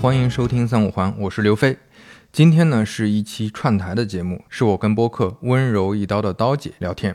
[0.00, 1.76] 欢迎收听三五环，我是刘飞。
[2.32, 7.14] 今天呢是一期串台的节目，是我跟播客温柔一刀的刀姐聊天。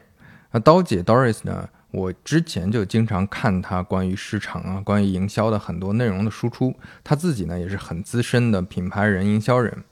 [0.51, 6.75] 那刀姐 Doris 呢，我之前就经常看她关于市场啊、关于营销的很多内容的输出。
[7.03, 9.83] 她自己呢也是很资深的品牌人、营销人。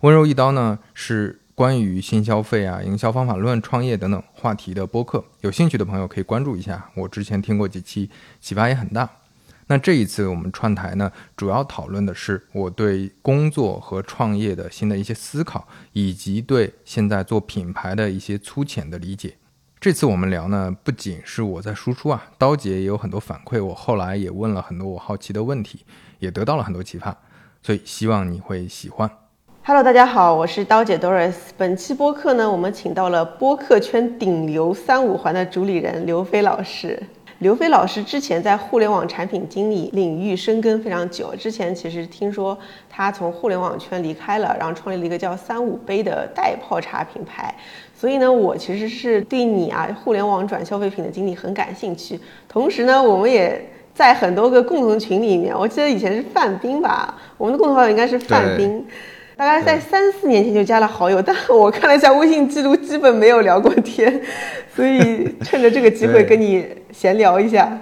[0.00, 6.88] 温柔一刀呢是关于新消费啊、营销方法论、创业等等话题的播客，有兴趣的朋友可以关注一下。
[6.94, 8.08] 我之前听过几期，
[8.40, 9.06] 启发也很大。
[9.70, 19.34] 那这一次我们串台呢，主要讨论的是我对工作和创业的新的一些思考，以及对现在做品牌的一些粗浅的理解。
[19.78, 25.84] 这次我们聊呢，不仅是我在输出啊，刀姐也有很多反馈，我后来也问了很多我好奇的问题，
[26.18, 27.14] 也得到了很多启发，
[27.62, 29.10] 所以希望你会喜欢。
[29.62, 31.34] Hello，大家好，我是刀姐 Doris。
[31.58, 37.02] 本期播客呢，我们请到了播客圈顶流三五环的主理人刘飞老师。
[37.38, 42.58] 刘飞老师之前在互联网产品经理领域深耕非常久，之前其实听说
[42.90, 47.54] 他从互联网圈离开了，然后创立了一个叫三五杯的代泡茶品牌。
[47.94, 52.18] 所以呢，我其实是对你啊互联网转消费品的经历很感兴趣。
[52.48, 58.84] 同时呢，我们也在很多个共同群里面，我记得以前是范冰吧，我们的共同好友应该是范冰。
[59.38, 64.20] 大概在三四年前就加了好友， 但我看了一下微信记录，基本没有聊过天，
[64.74, 67.78] 所以趁着这个机会跟你闲聊一下。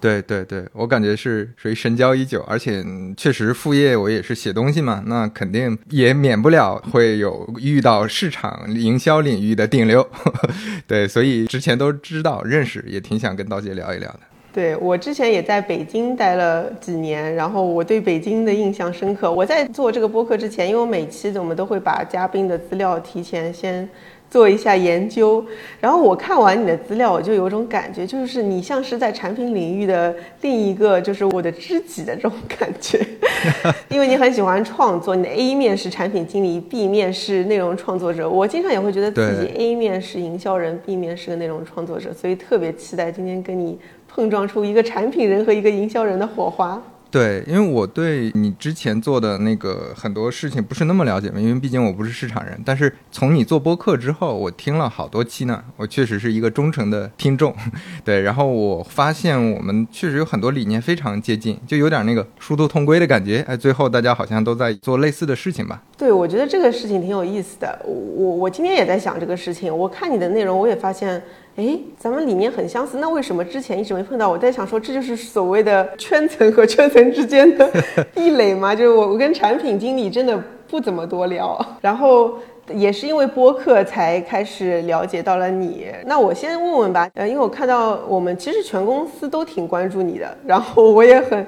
[0.00, 2.82] 对对对，我感觉是属于深交已久，而且
[3.16, 10.08] 确实副业我也是写东西嘛，那肯定也免不了会有遇到市场营销领域的顶流，
[10.88, 14.20] 对，所以之前都知道认识，也挺想跟刀姐聊一聊的。
[14.52, 19.30] 对我之前也在北京待了几年，然后我对北京的印象深刻。
[19.30, 23.88] 我在做这个播客之前，因为我每期我们都会把嘉宾的资料提前先
[24.28, 25.44] 做一下研究，
[25.80, 33.00] 然后我看完你的资料，我就有种感觉，就是你像是在产品领域的另一个，就是我的知己的这种感觉。
[33.88, 38.28] 因为你很喜欢创作，你的 A 面是产品经理，B 面是内容创作者。
[38.28, 43.78] 我经常也会觉得自己 A 面是营销人，B 面是个内容创作者，所以特别期待今天跟你
[44.12, 46.82] 碰撞出一个产品人和一个营销人的火花。
[47.12, 52.56] 对，因为我对你之前做的那个很多事情不是那么了解嘛，因为毕竟我不是市场人。
[52.64, 57.52] 但是从你做播客之后，我听了好多期呢，我确实是一个忠诚的听众。
[58.04, 63.44] 对，然后我发现我们确实有很多理念非常接近，就有点那个殊途同归的感觉。
[63.48, 65.82] 哎，最后大家好像都在做类似的事情吧？
[65.98, 67.76] 对，我觉得这个事情挺有意思的。
[67.84, 71.20] 我我今天也在想这个事情，我看你的内容，我也发现。
[71.60, 74.30] 哎，咱们理念很相似，那为什么之前一直没碰到？
[74.30, 77.70] 我在想说，这就是所谓的圈层和圈层之间的
[78.14, 78.74] 壁垒吗？
[78.74, 82.38] 就是我我跟产品经理真的不怎么多聊，然后
[82.72, 85.88] 也是因为播客才开始了解到了你。
[86.06, 91.46] 那我先问问吧，呃，因为我看到我们其实全公司都挺关注你的，然后我也很。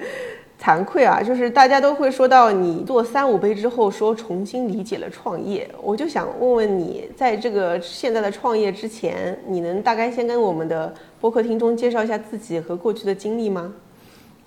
[0.63, 5.69] 惭愧啊，就是大家都会说到你做三五杯之后，说重新理解了创业。
[5.83, 13.73] 我就想问问你，在这个现在的创业之前，你能大概先跟我们的播客听众介绍一下自己和过去的经历吗？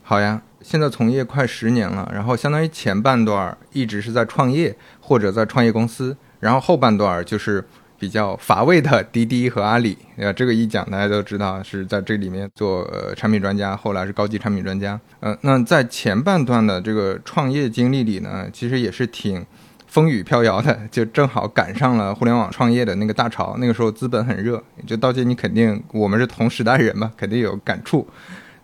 [0.03, 7.61] 好呀，现在从业快十年了，然后相当于前半段一直是在创业或者在创业公司，然后后半段就是。
[8.05, 14.99] 比较乏味的滴滴和阿里， 呃，这个一讲大家都知道是在这里面做呃产品专家，后来是高级产品专家。
[15.21, 19.43] 呃，那在前半段的这个创业经历里呢，其实也是挺
[19.87, 24.61] 风雨飘摇的， 就正好赶上了互联网创业的那个大潮，那个时候资本很热。
[24.85, 28.07] 就道姐，你肯定我们是同时代人嘛， 肯定有感触。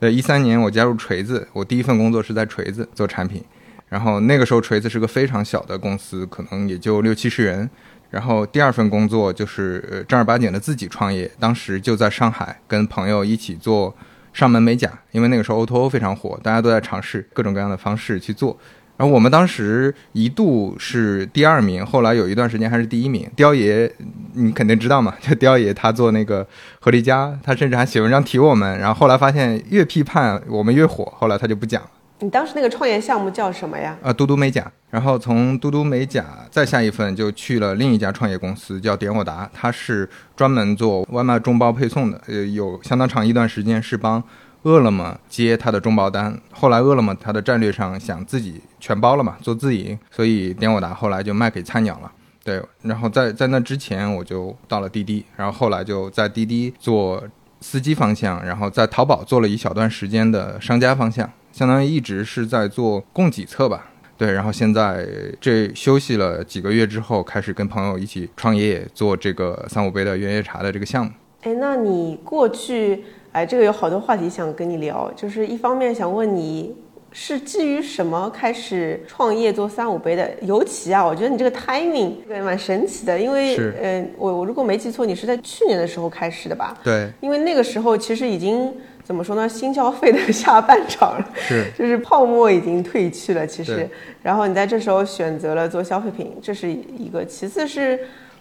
[0.02, 3.44] 呃，一三年我加入锤子，我第一份工作是在锤子做产品，
[3.90, 7.68] 然后那个时候锤子是个非常小的公司，可能也就六七十人。
[8.12, 13.96] 然后第二份工作就是正儿八经的自己创业，当时就在上海跟朋友一起做
[14.34, 18.56] 上门美甲，因为那个时候 O2O 非常火，大家都在尝试各种各样的方式去做。
[18.98, 23.28] 然后我们当时一度是第二名，后来有一段时间还是第一名。
[23.36, 23.92] 雕爷
[24.34, 26.46] 你肯定知道嘛， 就雕爷他做那个
[26.80, 28.78] 合丽家，他甚至还写文章提我们。
[28.78, 31.90] 然后后来发现越批判我们越火，后来他就不讲了。
[32.24, 33.98] 你当时那个创业项目叫什么呀？
[34.04, 34.72] 啊，嘟嘟美甲。
[34.92, 42.22] 然后从嘟嘟美甲再下一份就去了另一家创业公司，叫点我达，它是专门做外卖中包配送的。
[42.28, 44.22] 呃，有相当长一段时间是帮
[44.64, 46.40] 饿了么接它的中包单。
[46.52, 52.12] 后来饿了么它的战略上想自己全包了嘛，做自营，所以点我达后来就卖给菜鸟了。
[52.44, 57.24] 对，然后在在那之前我就到了滴滴，然后后来就在滴滴做
[57.62, 61.28] 司机方向，然后在淘宝做了一小段时间的商家方向。
[61.52, 65.06] 相当于一直是在做供给侧吧，对，然后现在
[65.40, 71.12] 这休息了几个月之后，开始跟朋友一起创业，做这个三五杯的原叶茶的这个项目。
[71.42, 76.76] 哎，那你过去，哎，这个有好多话题想跟你聊，就是一方面想问你，
[77.12, 80.32] 是基于什么开始创业做三五杯的？
[80.44, 86.78] 尤其啊，我觉得你这个 timing 这个蛮神奇的，因为是呃，我我如果没记错，你是在去年的时候开始的吧？
[86.84, 88.72] 对，因为那个时候其实已经
[89.04, 93.90] 怎么说呢，新消费的 下半场，是 就是泡沫已经退去了，其实。
[94.22, 97.26] 然后你在这时候选择了做消费品，这是一个。
[97.26, 98.00] 其次是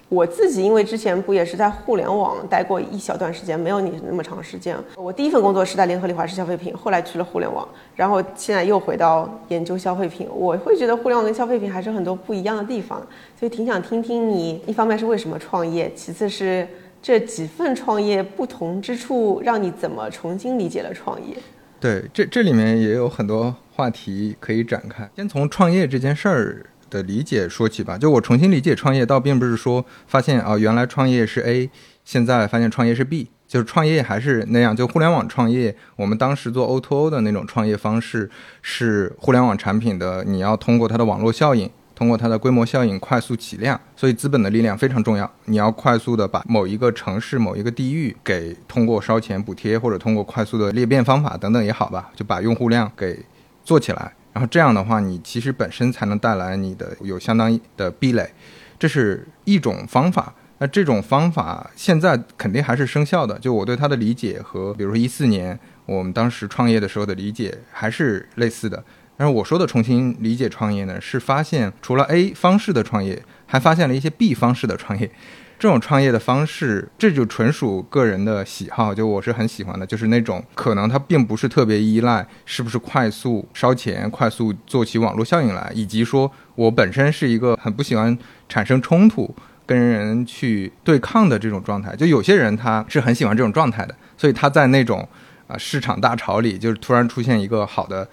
[0.08, 4.76] 我自己，因为之前不也是在互联网待过一小段时间，没有你那么长时间。
[4.96, 7.66] 我第一份工作是在联合利华是消费品，后来去了互联网，
[7.96, 10.28] 然后现在又回到研究消费品。
[10.30, 13.00] 我会觉得互联网跟消费品还是很多不一样的地方，
[13.38, 16.66] 所以挺想听听你，一方面是为什么创业，其次是
[17.02, 21.36] 这几份创业不同之处，让你怎么重新理解了创业。
[21.80, 25.08] 对，这这里面也有很多话题可以展开。
[25.16, 27.96] 先从创业这件事儿的理解说起吧。
[27.96, 31.70] 就我重新理解创业，倒并不是说发现啊，原来创业是 A，
[32.04, 34.76] 现在发现创业是 B，就是创业还是那样。
[34.76, 38.28] 就互联网创业，我们当时做 O2O 的那种创业方式，
[38.60, 41.70] 是互联网产品的，你要通过它的网络效应。
[42.00, 45.30] 通过它的规模效应快速起量，所以资本的力量非常重要。
[45.44, 53.22] 你要快速的把某一个城市、某一个地域给通过烧钱补贴，或者通过快速的裂变方法等等也好吧，就把用户量给
[53.62, 54.14] 做起来。
[54.32, 58.32] 然后这样的话，你其实本身才能带来你的有相当的壁垒，
[58.78, 60.32] 这是一种方法。
[60.56, 63.38] 那这种方法现在肯定还是生效的。
[63.40, 68.82] 就我对它的理解和，比如说一四年我们当时创业的时候的理解还是类似的。
[69.20, 75.10] 但是我说的重新理解创业呢，是发现除了 A 方式的创业，还发现了一些 B 方式的创业。
[75.58, 88.16] 这种创业的方式，这就纯属个人的喜好，就我是很喜欢的，就是那种可能它并不是特别依赖是不是快速烧钱、快速做起网络效应来，以及说我本身是一个很不喜欢
[88.48, 89.34] 产生冲突、
[89.66, 91.94] 跟人去对抗的这种状态。
[91.94, 95.06] 就有些人他是很喜欢这种状态的，所以他在那种
[95.46, 98.08] 啊市场大潮里，就是突然出现一个好的。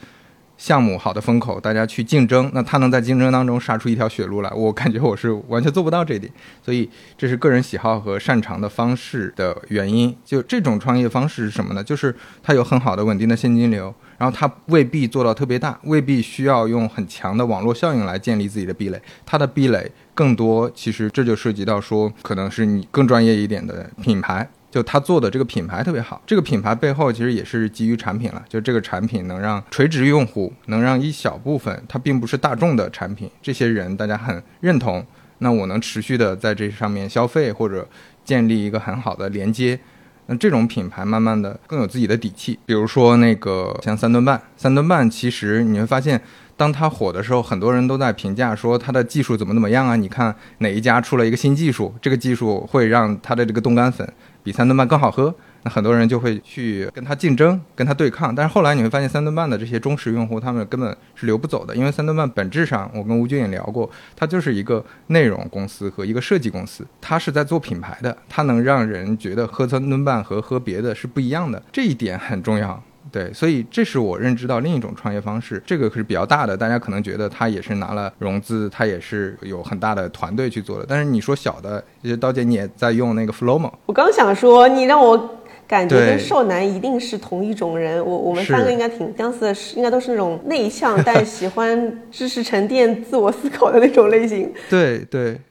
[0.57, 6.31] 项目好的风口，大家去竞争，那他能在竞争当中杀出一条血路来，我感觉我是完全做不到这一点，
[6.63, 10.15] 所以这是个人喜好和擅长的方式的原因。
[10.25, 11.83] 就这种创业方式是什么呢？
[11.83, 24.50] 就是它有很好的稳定的现金流，然后它未必做到特别大，未必需要用很强的网络效应来建立自己的壁垒，它的壁垒更多，其实这就涉及到说，可能是你更专业一点的品牌。
[24.69, 28.44] 就他做的这个品牌特别好，这个品牌背后其实也是基于产品了。
[28.50, 35.06] 就这个产品能让垂直用户，能让一小部分，它并不是大众的产品，这些人大家很认同，
[35.40, 37.88] 那我能持续的在这上面消费或者
[38.25, 39.80] 建立一个很好的连接，
[40.25, 42.60] 那这种品牌慢慢的更有自己的底气。
[42.66, 46.22] 比如说那个像三顿半，三顿半其实你会发现。
[46.58, 49.96] 当它火的时候，很多人都在评价说它的技术怎么怎么样啊？
[49.96, 54.12] 你看哪一家出了一个新技术，这个技术会让它的这个冻干粉
[54.48, 58.34] 比三顿半更好喝，那很多人就会去跟他竞争，跟他对抗。
[58.34, 72.82] 但是后来你会发现，三顿半的这些忠实用户，他们根本是留不走的，因为三顿半本质上，我跟吴军也聊过，它就是一个内容公司和一个设计公司，它是在做品牌的，它能让人觉得喝三顿半和喝别的是不一样的，这一点很重要。
[73.17, 80.86] 对，所以这是我认知到另一种创业方式，这个是比较大的，大家可能觉得他也是拿了融资，他也是有很大的团队去做的。
[80.88, 81.83] 但是你说小的，
[82.19, 94.53] 刀姐你也在用那个 Flowmo，我刚想说，你让我感觉跟少男一定是同一种人，我我们三个应该挺相似的，是应该都是那种内向但喜欢知识沉淀、自我思考的那种类型。
[94.69, 95.41] 对 对。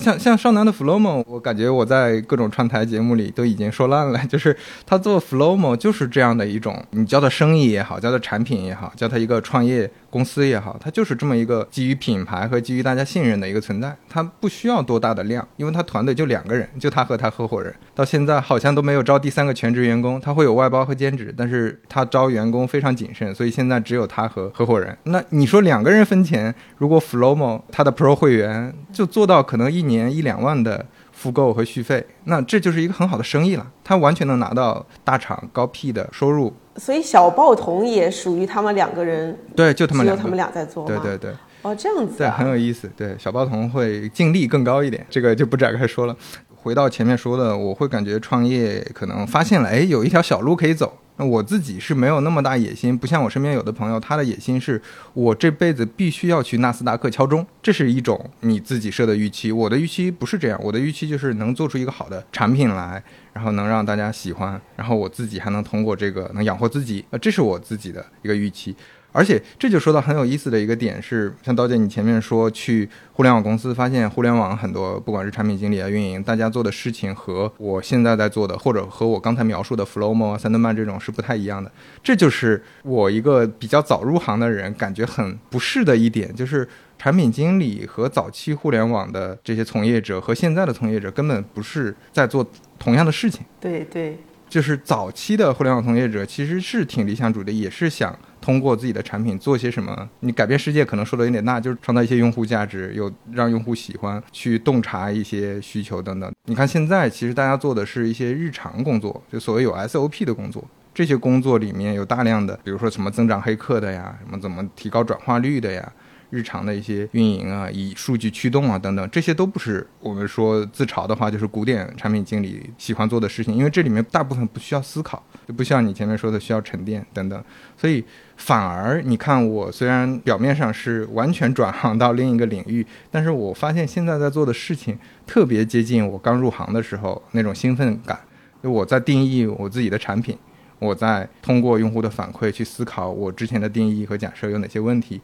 [0.00, 4.18] 像像少男的 Flowmo，我感觉我在各种串台节目里都已经说烂了。
[4.26, 13.96] 就是他做 Flowmo 就是这样的一种，你叫他生意也好，叫他产品也好，叫他一个创业公司也好，它就是这么一个基于品牌和基于大家信任的一个存在。
[14.08, 20.20] 它不需要多大的量，因为他团队就两个人，就他和他合伙人，到现在好像都没有招第三个全职员工。
[20.20, 24.96] 他会有外包和兼职，但是他招员工非常谨慎，所以现在只有他和合伙人。
[25.04, 30.84] 那你说两个人分钱，如果 Flomo 他的 Pro 会员就做到可能一年一两万的
[31.20, 33.70] 复购和续费，那这就是一个很好的生意了。
[33.84, 36.50] 他完全能拿到大厂高 P 的收入。
[36.76, 40.86] 所以小报童也属于他们两个人，对，就他们俩，他们俩在做。
[40.86, 41.30] 对对对。
[41.60, 42.16] 哦，这样子。
[42.16, 42.90] 对，很有意思。
[42.96, 46.16] 对，小报童会净利更高一点，这个就不展开说了。
[46.56, 50.96] 回到前面说的，我会感觉创业可能发现了，哎，有一条小路可以走。
[51.20, 54.80] 那我自己是没有那么大野心，不像我身边有的朋友，他的野心是
[55.12, 59.52] 我这辈子必须要去纳斯达克敲钟，这是一种你自己设的预期。
[59.52, 63.02] 我的预期不是这样，我的预期就是能做出一个好的产品来，
[63.34, 68.74] 然后能让大家喜欢，然后我自己还能通过这个能养活自己，呃，这是我自己的一个预期。
[69.12, 81.70] 而且这就说到很有意思的一个点是，像刀姐你前面说去互联网公司，发现互联网很多不管是产品经理啊、运营，大家做的事情和我现在在做的，或者和我刚才描述的 Flowmo 啊、三顿半这种是不太一样的。
[82.02, 92.46] 这就是我一个比较早入行的人感觉很不适的一点，就是产品经理和早期互联网的这些从业者和现在的从业者根本不是在做
[92.78, 93.42] 同样的事情。
[93.60, 94.18] 对对，
[94.50, 100.10] 就是早期的互联网从业者其实是挺理想主义的，也是想通过自己的产品做些什么。
[100.20, 106.30] 你改变世界可能说的有点大，就是创造一些用户价值，有让用户喜欢，去洞察一些需求等等。
[106.46, 110.62] 你看现在其实大家做的是一些日常工作，就所谓有 SOP 的工作。
[110.92, 115.92] 这些工作里面有大量的，比如说什么增长黑客的呀，什么怎么提高转化率的呀，
[116.30, 127.44] 日常的一些运营啊，以数据驱动啊等等，这些都不是我们说自嘲的话，就是古典产品经理喜欢做的事情，因为这里面大部分不需要思考，就不像你前面说的需要沉淀等等，
[127.76, 128.04] 所以
[128.36, 138.18] 反而你看我虽然表面上是完全转行到另一个领域，但是我发现现在在做的事情特别接近我刚入行的时候那种兴奋感，
[138.62, 140.38] 就我在定义我自己的产品。
[140.78, 145.20] 我在通过用户的反馈去思考我之前的定义和假设有哪些问题，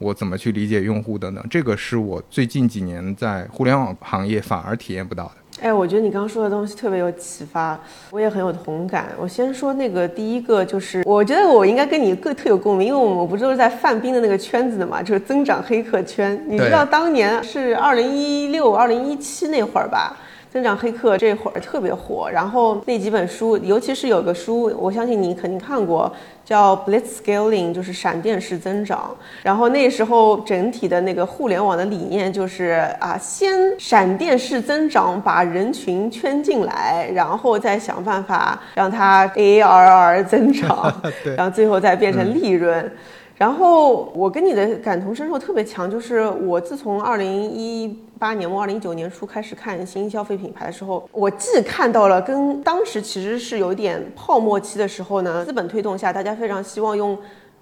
[0.00, 5.32] 我怎么去理解用户等等，这个是我最近几年在互联网行业反而体验不到的。
[5.60, 7.78] 哎，我觉得你刚刚说的东西特别有启发，
[8.10, 9.10] 我也很有同感。
[9.20, 16.42] 我先说那个第一个，就是我觉得我应该跟你更特有共鸣，因为我们不都是在范冰的那个圈子的嘛，就是增长黑客圈。
[16.48, 20.16] 你知道当年是二零一六、二零一七那会儿吧？
[20.50, 26.12] 增长黑客这会儿特别火，然后那几本书，尤其是有个书，我相信你肯定看过，
[26.50, 29.16] 叫 Blitzscaling，就是闪电式增长。
[29.40, 40.92] 然后那时候整体的那个互联网的理念就是啊，先闪电式增长，把人群圈进来，然后再想办法让它 ARR 增长，
[41.36, 42.92] 然后最后再变成利润。
[43.40, 57.18] 然后我跟你的感同身受特别强，就是我自从二零一八年末、二零一九年初开始看新消费品牌的时候，我既看到了跟当时其实是有点泡沫期的时候呢，资本推动下，大家非常希望用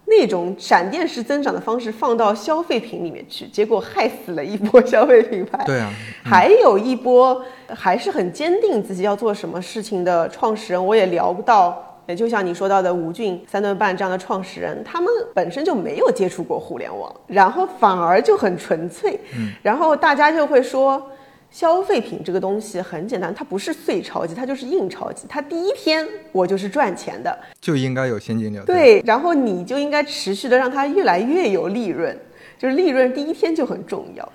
[0.07, 5.63] 那种闪电式增长的方式放到消费品里面去，结果害死了一波消费品牌。
[5.65, 5.93] 对啊，
[6.25, 11.85] 还有一波还是很坚定自己要做什么事情的创始人，我也聊不到。
[12.09, 19.21] 也就像你说到的吴俊、三顿半这样的创始人，他们本身就没有接触过互联网，然后反而就很纯粹。
[19.37, 21.11] 嗯，然后大家就会说，
[21.51, 25.27] 消费品这个东西很简单，它不是碎钞机，它就是硬钞机。
[25.29, 28.65] 它第一天我就是赚钱的，就应该有现金流。
[28.65, 32.19] 对，然后你就应该持续的让它越来越有利润，
[32.57, 34.27] 就是利润第一天就很重要。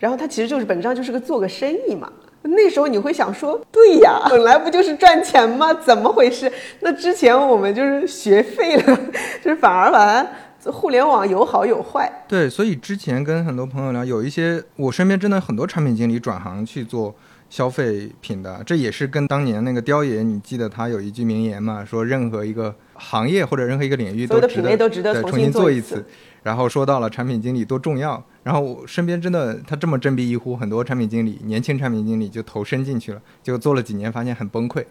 [0.00, 2.12] 然后它其实就是本质上就是个做个生意嘛。
[2.42, 5.72] 那时候你会想说，对呀， 本来不就是赚钱吗？
[5.74, 6.50] 怎么回事？
[6.80, 9.00] 那之前我们就是学废了，
[9.44, 10.26] 就是反而把
[10.72, 12.24] 互联网有好有坏。
[12.26, 17.14] 对，所以之前跟很多朋友聊，有一些我身边真的很多产品经理转行去做
[17.48, 24.62] 消费品的，这也是跟当年那个雕爷，你记得他有一句名言嘛，说任何一个行业或者任何一个领域都值
[25.02, 26.04] 得重新做一次。
[26.42, 34.84] 然后说到了产品经理多重要，然后我身边真的他这么振臂一呼，很多产品经理、年轻产品经理就投身进去了，结果做了几年发现很崩溃，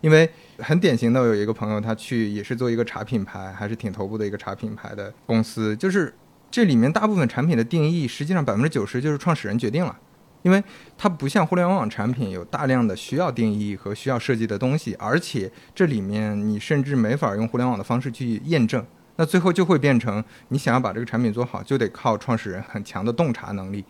[0.00, 6.14] 因为很典型的有一个朋友他去也是做一个茶品牌，还是挺头部的一个茶品牌的公司，就是
[6.50, 9.98] 这里面大部分产品的定义实际上百分之九十就是创始人决定了，
[10.42, 10.62] 因为
[10.96, 18.82] 它不像互联网产品有大量的需要定义和需要设计的东西，而且这里面你甚至没法用互联网的方式去验证。
[19.16, 23.84] 那最后就会变成，你想要把这个产品做好，就得靠创始人很强的洞察能力。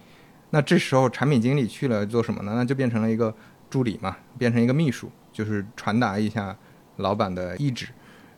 [0.50, 2.52] 那这时候产品经理去了做什么呢？
[2.54, 3.35] 那就变成了一个
[3.69, 6.57] 助理嘛，变成一个秘书，就是传达一下
[6.97, 7.88] 老板的意志。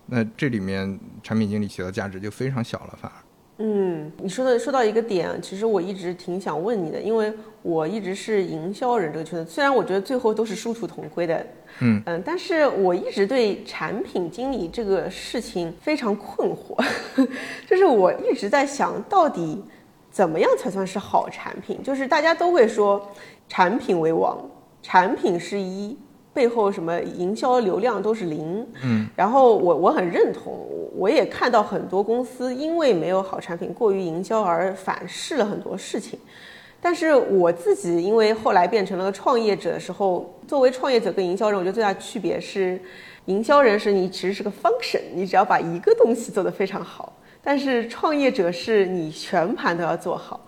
[0.06, 3.25] 那这里面产品经理起到价值就非常小了，反而。
[3.58, 7.32] 嗯，你说的说到一个点，其实我一直挺想问你的，因为
[7.62, 11.46] 我一直是营销人这个圈子，虽然我觉得最后都是殊途同归的，
[11.80, 16.76] 嗯嗯，但是我一直对产品经理这个事情非常困惑，
[17.66, 19.64] 就是我一直在想到底
[20.10, 21.82] 怎么样才算是好产品？
[21.82, 23.10] 就是大家都会说
[23.48, 24.38] 产品为王，
[24.82, 25.96] 产品是一。
[26.36, 30.52] 背后什么营销流量都是零，嗯，然后我我很认同，
[30.94, 36.18] 我也看到很多公司因为没有好产品，过于营销而反噬了很多事情。
[36.78, 42.78] 但是我自己因为后来变成了个创业者的时候，作为创业者跟营销人，我觉得最大区别是，
[43.24, 47.10] 营销人是你其实是个 function，你只要把一个东西做得非常好，
[47.42, 50.38] 但是创业者是你全盘都要做好。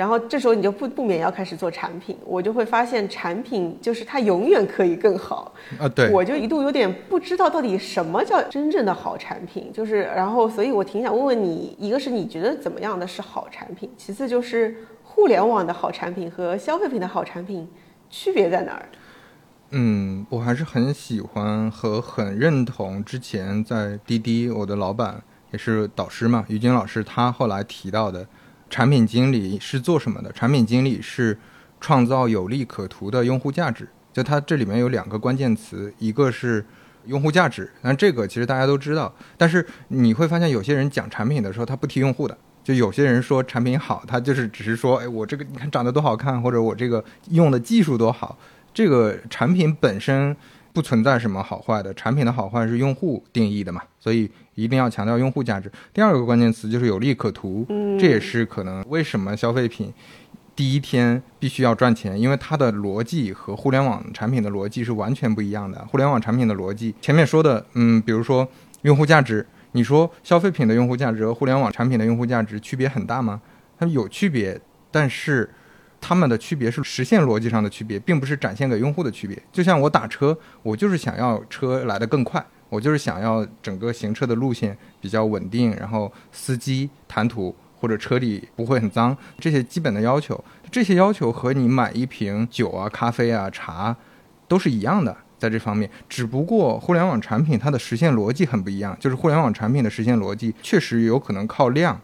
[0.00, 5.52] 然后这时候你就不不免要开始做产品，我就会发现产品就是它永远可以更好。
[5.78, 17.68] 啊，对，我就一度有点不知道到底什么叫真正的好产品，就是然后所以我挺想问问你，一个是你觉得怎么样的是好产品，其次就是互联网的好产品和消费品的好产品
[18.08, 18.88] 区别在哪儿？
[19.72, 28.26] 嗯，我还是很喜欢和很认同之前在滴滴我的老板也是导师嘛，于军老师他后来提到的，
[28.70, 30.32] 产品经理是做什么的？
[30.32, 31.36] 产品经理是
[31.80, 33.86] 创造有利可图的用户价值。
[34.12, 36.64] 就它这里面有两个关键词，一个是
[37.06, 39.14] 用户价值，那这个其实大家都知道。
[39.36, 42.36] 但是你会发现有些人讲产品的时候，他不提用户的。
[42.62, 48.38] 就有些人说产品好，他就是只是说，哎，我这个你看长得多好看，或者我这个用的技术多好。
[48.74, 50.36] 这个产品本身
[50.72, 55.70] 不存在什么好坏的，产品的好坏是用户定义的嘛，所以一定要强调用户价值。
[55.92, 57.66] 第二个关键词就是有利可图，
[57.98, 59.92] 这也是可能为什么消费品
[60.54, 65.84] 第一天必须要赚钱，因为它的逻辑和互联网产品的逻辑是完全不一样的。
[65.86, 68.46] 互联网产品的逻辑，前面说的，嗯，比如说
[68.82, 73.40] 用户价值，你说消费品的用户价值和互联网产品的用户价值区别很大吗？
[73.78, 74.60] 它有区别，
[74.90, 75.50] 但是。
[76.00, 79.40] 他们的区别是实现逻辑上的区别，并不是展现给用户的区别。
[79.52, 90.42] 就像我打车，我就是想要车来得更快，我就是想要整个行车的路线比较稳定，然后司机谈吐或者车里不会很脏，这些基本的要求。
[90.70, 93.94] 这些要求和你买一瓶酒啊、咖啡啊、茶
[94.48, 102.00] 都是一样的，在这方面，只不过互联网产品它的实现逻辑很不一样，就是互联网产品的实现逻辑确实有可能靠量。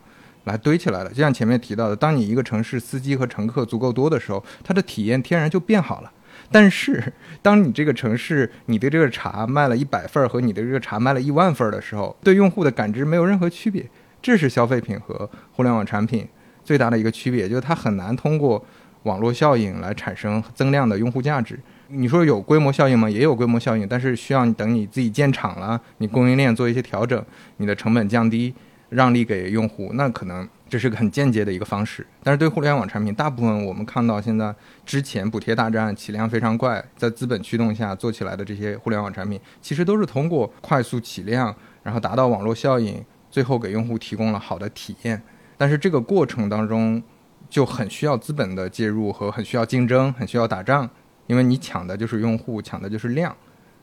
[0.46, 6.12] 来堆起来了，就像前面提到的，当你一个城市司机和乘客足够多的时候，它的体验天然就变好了。
[6.50, 7.12] 但是，
[7.42, 13.84] 当你这个城市你的这个茶卖了一百份儿和你的这个茶卖了一万份儿的时候，对用户的感知没有任何区别。
[14.22, 16.26] 这是消费品和互联网产品
[16.64, 18.64] 最大的一个区别，就是它很难通过
[19.02, 21.58] 网络效应来产生增量的用户价值。
[21.88, 23.08] 你说有规模效应吗？
[23.08, 27.24] 也有规模效应，但是需要你等你自己建厂了，你供应链做一些调整，
[27.58, 28.52] 你的成本降低。
[28.96, 32.06] 让利给用户，那可能这是个很间接的一个方式。
[32.22, 34.54] 但是对互联网产品，大部分我们看到现在
[34.86, 45.20] 之前补贴大战起量非常快，在资本驱动下做起来的这些互联网产品，其实都是通过快速起量，然后达到网络效应，最后给用户提供了好的体验。
[45.58, 47.02] 但是这个过程当中
[47.50, 50.88] 就很需要资本的介入和很需要竞争，很需要打仗，
[51.26, 53.36] 因为你抢的就是用户，抢的就是量，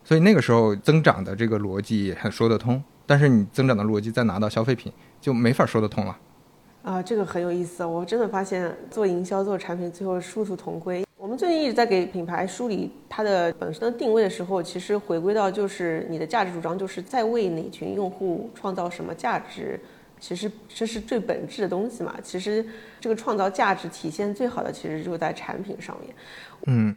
[0.04, 2.84] 所以那个时候增长的这个逻辑很说得通。
[3.06, 6.18] 但是你增长的逻辑再拿到消费品就没法说得通了，
[6.84, 7.84] 啊，这个很有意思。
[7.86, 11.06] 我真的发现做营销做产品最后殊途同归。
[11.18, 19.80] 我们最近一直在给品牌梳理它的本身的定位的时候，其实回归到就是你的价值主张，就是在为哪群用户创造什么价值。
[20.20, 22.16] 其实这是最本质的东西嘛。
[22.24, 22.66] 其实
[23.00, 26.16] 这个创造价值体现最好的，其实就在产品上面。
[26.68, 26.96] 嗯。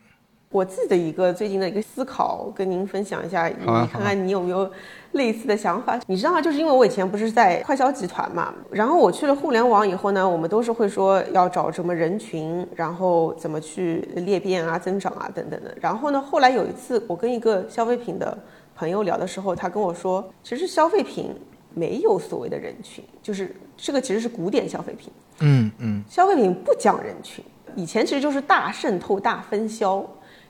[0.51, 4.71] 我自己的一个最近的一个思考，跟您分享一下，你看看你有没有
[5.13, 6.01] 类似的想法？
[6.07, 6.41] 你知道吗？
[6.41, 15.77] 就是因为我以前不是在快销集团嘛，然后我去了互联网以后呢，我们都是会说要找什么人群，然后怎么去裂变啊、增长啊等等的。
[15.81, 18.39] 然后呢，后来有一次我跟一个消费品的
[18.77, 21.35] 朋友聊的时候，他跟我说，其实消费品
[21.75, 25.13] 没有所谓的人群，就是这个其实是古典消费品。
[25.41, 30.03] 嗯嗯，消费品不讲人群，以前其实就是大渗透、大分销。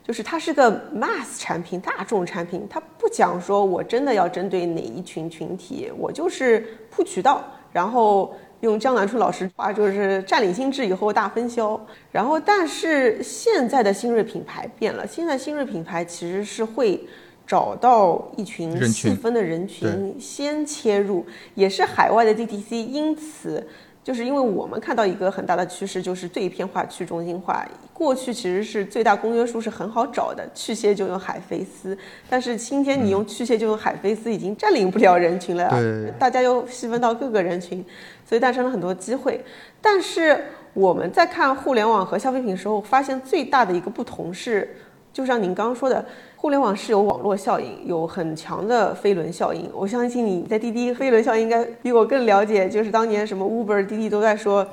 [0.07, 7.43] 就是它是个 mass 产品，大众产品，它不讲说我真的要针对哪一群群体，我就是铺渠道，
[7.73, 11.77] 然后用江南春老师话就是占领心智以后大分销。
[12.09, 17.05] 然后，但是现在的新锐品牌变了，现在新锐品牌其实是会
[17.45, 23.67] 找到一群细分的人群先切入，也是海外的 DTC，因此。
[24.07, 27.67] 就是因为我们看到一个很大的趋势，就是碎片化、去中心化。
[27.91, 31.97] 过去其实是最大公约数是很好找的，去屑就用海飞丝。
[32.29, 35.69] 但是今天你用去屑就用海飞丝，已经占领不了人群了。
[35.71, 37.83] 对，大家又细分到各个人群，
[38.25, 39.43] 所以诞生了很多机会。
[39.81, 40.41] 但是
[40.73, 44.73] 我们在看互联网和消费品的时候，发现最大的一个不同是，
[45.17, 46.05] 就像您刚刚说的。
[46.35, 49.67] 互联网是有网络效应，有很强的飞轮效应。
[49.73, 52.69] 我相信你在滴滴飞轮效应应该比我更了解。
[52.69, 54.63] 就是当年什么 Uber、滴滴都在说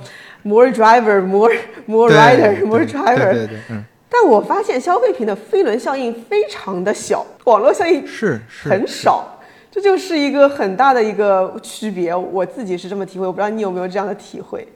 [0.43, 1.51] more driver、more
[1.87, 3.33] more rider、more driver。
[3.33, 3.83] 对对对，嗯。
[4.11, 12.15] 但我发现消费品的飞轮效应非常的小，网络效应是很少，这就是一个很大的一个区别。
[12.15, 14.69] 我自己是这么体会，我不知道你有没有这样的体会。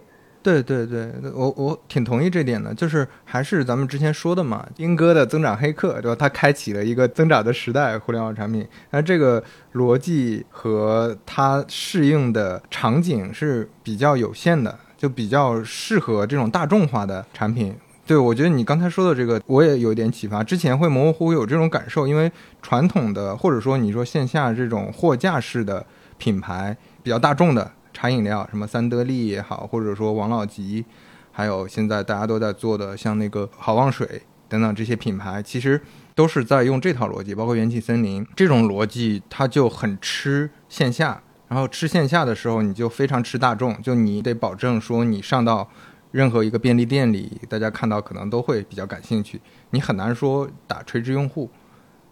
[0.42, 6.16] 对对对，我我挺同意这点的，就是还是咱们之前说的嘛，英哥的增长黑客，对吧？
[6.18, 9.42] 他开启了一个增长的时代，互联网产品，那这个
[9.74, 17.74] 逻辑和它适应的场景是比较有限的，就比较适合这种大众化的产品。
[18.06, 20.42] 对，我觉得你刚才说的这个，我也有点启发。
[20.42, 25.84] 之前会模模糊糊有这种感受，因为传统的或者说你说线下这种货架式的
[26.16, 30.84] 品牌，比较大众的茶饮料，什么三得利也好，或者说王老吉，
[31.32, 35.80] 还有现在大家都在做的像那个好望水等等这些品牌，其实
[36.14, 41.20] 都是在用这套逻辑，包括元气森林这种逻辑，它就很吃线下。
[41.48, 45.68] 然后吃线下的时候，你就非常吃大众，就你得保证说你上到。
[46.10, 49.38] 任何一个便利店里，大家看到可能都会比较感兴趣。
[49.72, 51.50] 你很难说打垂直用户，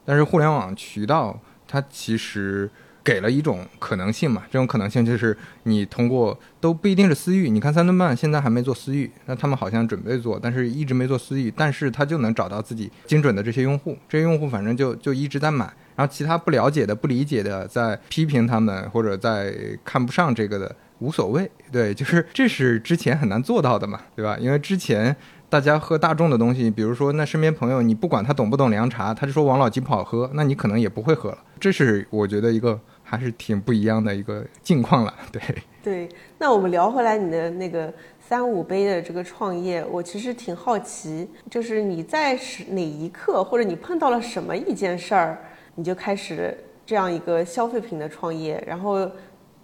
[0.04, 2.70] 但是互联网渠道它其实
[3.06, 4.42] 给了一种可能性嘛。
[4.50, 7.48] 这种可能性就是你通过都不一定是私域。
[7.48, 11.52] 你看三顿半现在还没做私域，那他们好像准备做，但是一直没做私域。
[11.56, 15.72] 但是他就能找到自己精准的这些用户，这些用户反正就就一直在买。
[15.94, 20.74] 然后其他不了解的、不理解的，在批评他们或者在看不上这个的。
[21.00, 24.34] 无所谓，对，就是这是之前很难做到的嘛，对吧？
[24.40, 25.14] 因为之前
[25.46, 31.38] 大家喝大众的东西，比如说那身边朋友，你不管他懂不懂凉茶，他就说王老吉不好喝，那你可能也不会喝了。
[31.60, 35.40] 这是我觉得一个还是挺不一样的一个境况了， 对。
[35.82, 45.38] 对，那我们聊回来你的那个三五杯的这个创业，我其实挺好奇，就是你在是哪一刻，或者你碰到了什么一件事儿，
[45.76, 49.10] 你就开始这样一个消费品的创业，然后。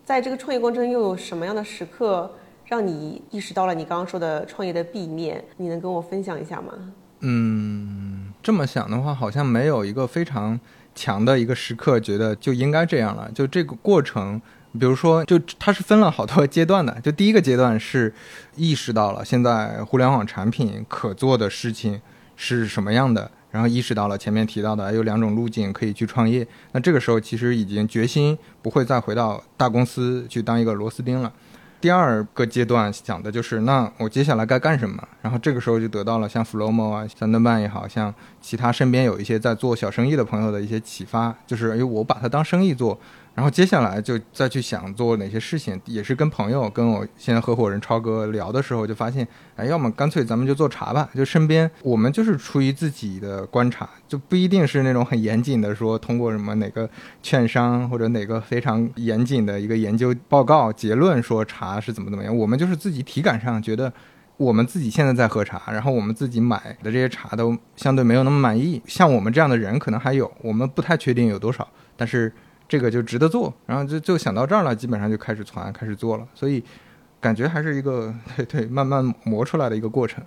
[0.05, 2.29] 在这个创业过程中，又有什么样的时刻
[2.67, 5.43] 让你意识到了你刚刚说的创业的 B 面？
[5.57, 6.73] 你能跟我分享一下吗？
[7.21, 10.59] 嗯，这么想的话，好像没有一个非常
[10.95, 13.31] 强的一个时刻，觉得就应该这样了。
[13.35, 14.41] 就这个过程，
[14.73, 16.99] 比如说，就它是分了好多阶段的。
[17.01, 18.13] 就第一个阶段是
[18.57, 22.01] 意识到了现在互联网产品可做的事情
[22.37, 23.31] 是什么样的。
[23.51, 31.31] 然后意识到了前面提到的有两种路径可以去创业，那这个时候其实已经决心不会再回到大公司去当一个螺丝钉了。
[31.79, 35.07] 第二个阶段想的就是，那我接下来该干什么？
[35.21, 42.99] 然后这个时候就得到了像 Flomo 啊、三顿半也好像其他身边有一些在做小生意的朋友的一些启发，就是哎，我把它当生意做。
[43.35, 49.27] 然后接下来就再去想做哪些事情，也是跟朋友、跟我现在合伙人超哥聊的时候，就发现，
[49.57, 51.09] 哎，要么干脆咱们就做茶吧。
[51.15, 56.87] 就身边我们就是出于自己的观察，就不一定是那种很严谨的说通过什么哪个
[57.23, 62.37] 券商或者哪个非常严谨的一个研究报告结论说茶是怎么怎么样。
[62.37, 63.91] 我们就是自己体感上觉得，
[64.37, 68.81] 我们自己现在在喝茶，然后我们自己买的这些茶都相对没有那么满意。
[68.87, 72.33] 像我们这样的人可能还有，我们不太确定有多少，但是。
[72.69, 76.65] 这个就值得做，然后就就想到这儿了，基本上就开始传，开始做了，所以
[77.21, 80.25] 感觉还是一个 对对慢慢磨出来的一个过程。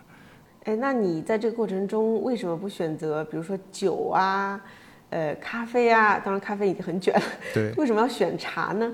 [0.66, 4.62] 哎，那你在这个过程中为什么不选择，比如说酒啊，
[5.10, 6.20] 呃，咖啡啊？
[6.20, 7.24] 当然，咖啡已经很卷了。
[7.52, 8.92] 对，为什么要选茶呢？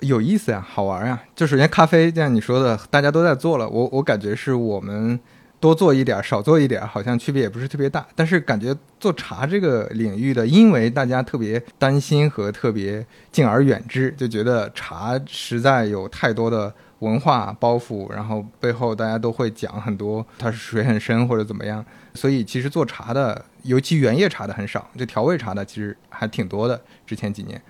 [0.00, 1.20] 有意思呀，好玩呀。
[1.34, 5.18] 就首先咖啡，就像你说的，大家都在做了，我我感觉是我们。
[5.60, 8.06] 多做一点，少做一点，好像区别也不是特别大。
[8.14, 21.84] 但是感觉做茶这个领域的，因为大家特别担心和特别敬而远之，就觉得茶实在有太多的文化包袱，然后背后大家都会讲很多，它是水很深或者怎么样。
[22.14, 26.80] 所以其实做茶的，尤其原叶茶的很少，就调味茶的其实还挺多的。
[27.04, 27.60] 之前几年，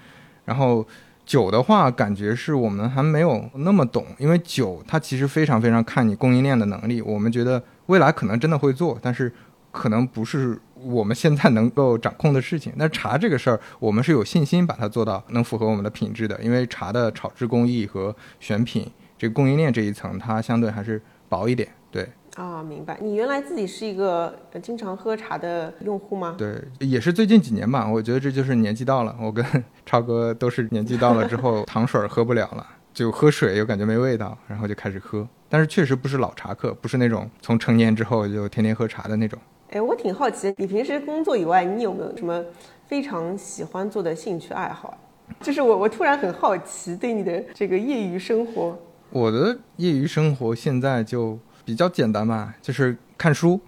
[0.44, 0.86] 然后。
[1.28, 7.02] 酒的话，感觉是我们还没有那么懂，因为酒它其实非常非常看你供应链的能力。
[7.02, 9.30] 我们觉得未来可能真的会做，但是
[9.70, 12.72] 可能不是我们现在能够掌控的事情。
[12.76, 21.68] 那茶这个事儿，我们是有信心把它做到能符合我们的品质的，因为茶的炒制工艺和选品这个供应链这一层，它相对还是薄一点。
[21.90, 22.08] 对。
[22.38, 22.96] 啊，明白。
[23.02, 26.36] 你原来自己是一个经常喝茶的用户吗？
[26.38, 27.90] 对，也是最近几年吧。
[27.90, 29.16] 我觉得这就是年纪到了。
[29.20, 29.44] 我跟
[29.84, 35.26] 超哥都是年纪到了之后， 糖水喝不了了，就喝水又感觉没味道，然后就开始喝。
[35.48, 39.36] 但是确实不是老茶客，不是那种从成年之后就天天喝茶的那种。
[39.70, 42.40] 哎，我挺好奇，你平时工作以外，你有没有什么
[42.86, 44.96] 非常喜欢做的兴趣爱好？
[45.40, 48.78] 就是我，我突然很好奇，对你的这个业余生活。
[49.10, 51.36] 我的业余生活现在就。
[51.68, 53.60] 比较简单吧，就是看书，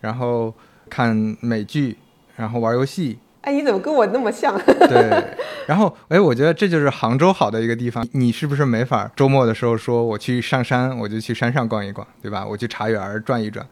[0.00, 0.52] 然后
[0.90, 1.96] 看美剧，
[2.34, 3.16] 然后玩游戏。
[3.42, 4.60] 哎，你怎么跟我那么像？
[4.88, 5.24] 对，
[5.68, 8.04] 然后哎，我觉得这就是杭州好的一个地方。
[8.10, 12.44] 你是不是没法周末的时候说我去上山，我就去山上逛一逛，对吧？
[12.44, 13.64] 我去茶园转一转，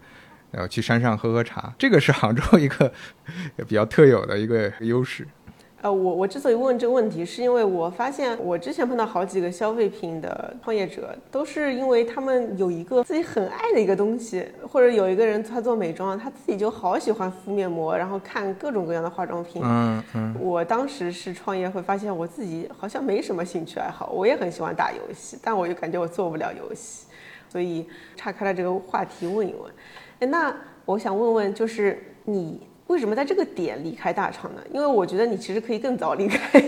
[0.53, 2.93] 然后去山上喝喝茶，这个是杭州一个
[3.67, 5.27] 比较特有的一个优势。
[5.83, 19.61] 呃，我我之所以问这个问题，是因为我发现我之前碰到好几个消费品的创业者，都是因为他们有一个自己很爱的一个东西，或者有一个人他做美妆，他自己就好喜欢敷面膜，然后看各种各样的化妆品。
[19.65, 20.35] 嗯嗯。
[20.41, 27.07] 我当时是创业会发现我自己好像没什么兴趣爱好，我也很喜欢打游戏，但我又感觉我做不了游戏。
[27.49, 27.87] 所以
[28.17, 29.73] 岔开了这个话题问一问。
[30.21, 34.61] 哎，那我想问问，就是你为什么在这个点离开大厂呢？
[34.73, 36.65] 因为我觉得你其实可以更早离开。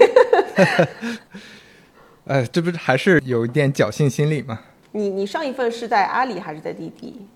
[2.27, 4.61] 哎，这不是还是有一点侥幸心理吗？
[4.93, 7.27] 你你上一份是在阿里还是在滴滴？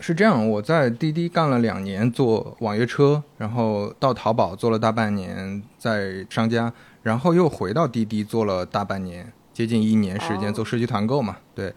[0.00, 6.70] 是这样，我在滴滴干了两年做网约车，然后到淘宝做了大半年，在商家，
[7.02, 11.36] 然后又回到滴滴做了大半年，接近一年时间做社区团购嘛。
[11.54, 11.72] 对，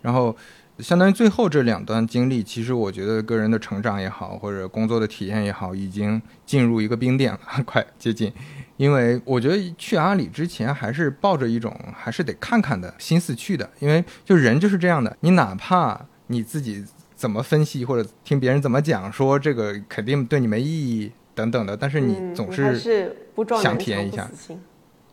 [0.00, 0.34] 然后
[0.78, 8.32] 相当于最后这两段经历，其实我觉得个人的成长也好，或者工作的体验也好，已经进入一个冰点了，快接近。
[8.76, 16.84] 因为我觉得去阿里之前还是抱着一种还是得看看的心思去的，因为就人就是这样的，你哪怕你自己
[17.14, 22.78] 怎么分析或者听别人怎么讲，说这个肯定对你没意义等等的，但是你总是
[23.62, 24.30] 想体验一下，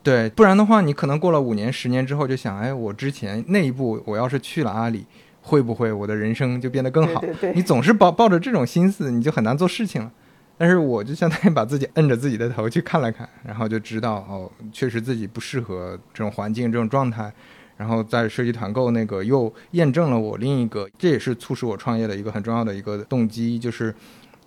[0.04, 5.06] 对，不然的话，你可能过了五年、十年之后就想，哎，我之前那一步我要是去了阿里，
[5.44, 7.24] 会不会我的人生就变得更好？
[7.54, 10.12] 你总是抱抱着这种心思，你就很难做事情了。
[10.58, 17.32] 但是我就相当于把自己摁着自己的头去看了看，然后就知道哦，确实自己不适合这种环境、这种状态。
[17.76, 23.94] 然后在设计团购那个又验证了我另一个，这也是促使我创业的一个很重要的一个动机，就是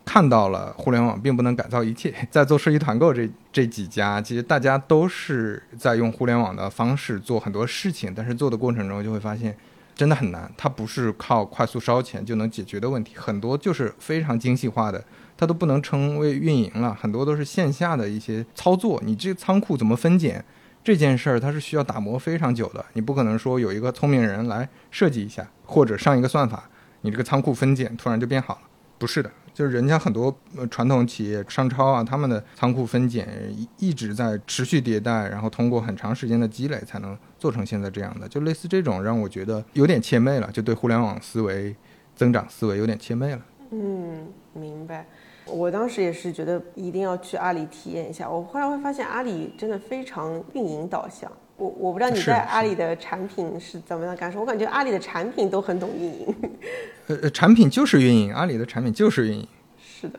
[0.04, 2.14] 看到了互联网并不能改造一切。
[2.30, 9.54] 在做设计团购这 这几家，其实大家都是在用互联网的方式做很多事情，但是做的过程中就会发现
[9.96, 15.02] 真的很难，它不是靠快速烧钱就能解决的问题，很多就是非常精细化的。
[15.38, 19.02] 它都不能称为运营了，很多都是线下的一些操作。
[19.04, 20.42] 你这个仓库怎么分拣
[20.84, 22.84] 这件事儿，它是需要打磨非常久的。
[22.92, 26.68] 你不可能说有一个聪明人来设计一下，或者上一个算法，
[27.02, 28.60] 你这个仓库分拣突然就变好了。
[28.98, 30.34] 不是的，就是人家很多
[30.70, 33.28] 传统企业商超啊，他们的仓库分拣
[33.76, 37.14] 一直在持续迭代，然后通过很长时间的积累才能
[37.46, 38.26] 做成现在这样的。
[38.26, 41.76] 就类似这种，让我觉得有点切媚了，就对互联网思维、
[42.16, 43.40] 增长思维有点切媚了。
[43.70, 45.06] 嗯，明白。
[45.44, 48.28] 我当时也是觉得一定要去阿里体验一下。
[48.28, 51.30] 我后来会发现阿里真的非常运营导向。
[51.56, 54.40] 我我不知道你在阿里的产品是怎么样感受。
[54.40, 56.34] 我感觉阿里的产品都很懂运营。
[57.06, 59.46] 呃呃，产品就是运营，阿里的产品就是运营。
[59.78, 60.18] 是的，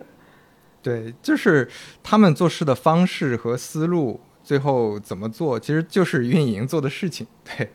[0.81, 1.69] 对，就是
[2.01, 7.27] 他们做事的方式和思路，最后怎么做，其实就是运营做的事情。
[7.43, 7.69] 对，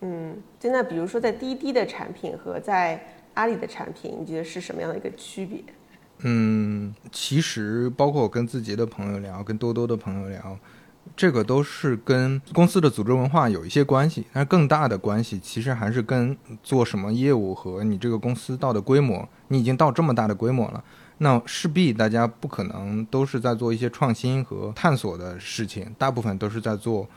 [0.00, 3.00] 嗯，就那比如说在滴滴的产品和在
[3.34, 5.62] 阿里的产品，你觉得是什么样的一个区别？
[6.24, 10.58] 嗯，其实包括我跟字节的朋友聊，跟多多的朋友聊，
[11.14, 19.28] 这个都是跟公司的组织文化有一些关系，但是更大的关系其实还是跟做什么业务和你这个公司到的规模。
[19.46, 20.82] 你已经到这么大的规模了，
[21.18, 27.08] 那势必大家不可能都是在做一些创新和探索的事情，大部分都是在做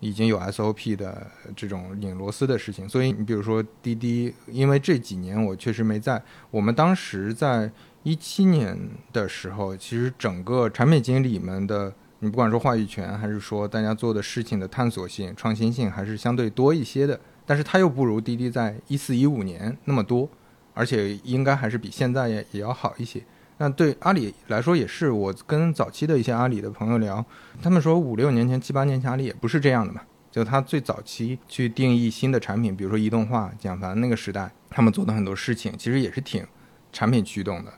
[0.00, 2.88] 已经有 SOP 的这种拧螺丝的事情。
[2.88, 7.70] 所以你比如说滴滴，因为这几年我确实没在，我们当时在。
[8.02, 8.78] 一七年
[9.12, 17.18] 的时候，其实整个产品经理们的，你不管说话语权，还是说大家做的事情的探索性、创新性，还是相对多一些的。
[17.44, 20.28] 但是它又不如滴滴在一四一五年那么多，
[20.72, 23.20] 而且应该还是比现在也也要好一些。
[23.58, 27.24] 那对阿里来说也是，我跟早期的一些阿里的朋友聊，
[27.62, 30.02] 他们说五六年前、七八年前阿里也不是这样的嘛。
[30.30, 36.46] 就他最早期去定义新的产品，比如说移动化、简繁那个时代，他们做的很多事情其实也是挺
[36.92, 37.72] 产品驱动的。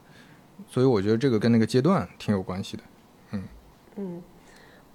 [0.66, 2.82] 所以我觉得这个跟那个阶段挺有关系的，
[3.30, 3.42] 嗯
[3.94, 4.22] 嗯，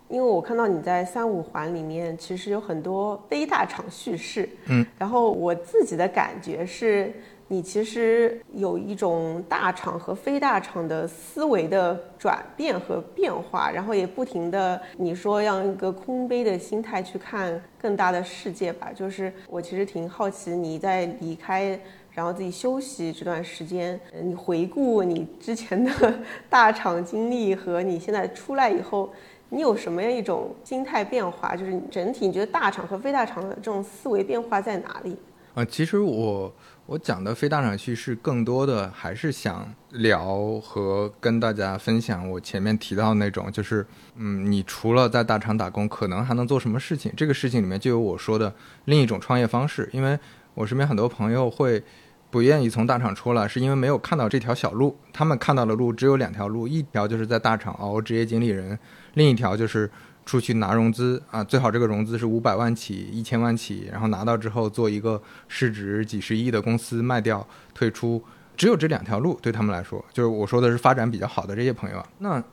[0.09, 7.13] 因为我看到你在三五环里面其实有很多非大厂叙事，嗯，然后我自己的感觉是
[7.53, 21.79] 你其实有一种大厂和非大厂的思维的转变和变化，然后也不停的你说用一个空杯的心态去看更大的世界吧，就是我其实挺好奇你在离开。
[22.11, 25.91] 然后自己休息这段时间，你回顾你之前的
[26.49, 29.11] 大厂经历和你现在出来以后，
[29.49, 31.55] 你有什么样一种心态变化？
[31.55, 35.15] 就是整体你觉得大厂和非大厂的这种思维变化在哪里？
[35.55, 36.51] 啊，其实我
[36.85, 47.11] 我讲的非大厂叙事，更多的还是想聊和跟大家分享我前面提到那种，就是嗯，你除了在大厂打工，可能还能做什么事情？
[47.15, 48.53] 这个事情里面就有我说的
[48.85, 50.19] 另一种创业方式，因为
[50.53, 51.83] 我身边很多朋友会。
[52.29, 54.97] 不愿意从大厂出来，是因为没有看到这条小路。
[55.13, 58.79] 他们看到的路只有两条路，一条就是在大厂熬职业经理人，
[59.13, 59.87] 另一条就是
[60.25, 68.23] 出去拿融资啊，最好这个融资是五百万起、一千万起，然后拿到之后做一个市值几十亿的公司卖掉退出。
[68.55, 72.07] 只有这两条路对他们来说，就是我说的是发展比较好的这些朋友啊。
[72.19, 72.43] 那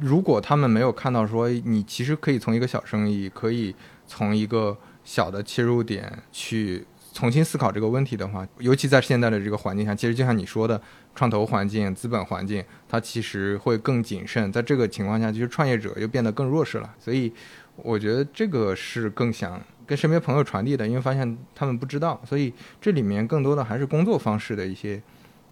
[0.00, 3.74] 如果他们没有看到说，你其实可以从一个小生意，可以
[4.06, 6.86] 从一个小的切入点去。
[7.14, 10.78] 重新思考这个问题的话，尤其在现在的这个环境下，其实就像你说的，
[11.14, 14.50] 创投环境、资本环境，它其实会更谨慎。
[14.50, 16.94] 在这个情况下，其实创业者又变得更弱势了。
[16.98, 17.32] 所以，
[17.76, 22.20] 我觉得这个是更想跟身边朋友传递的，因为发现他们不知道。
[22.26, 25.00] 所以这里面更多的还是工作方式的一些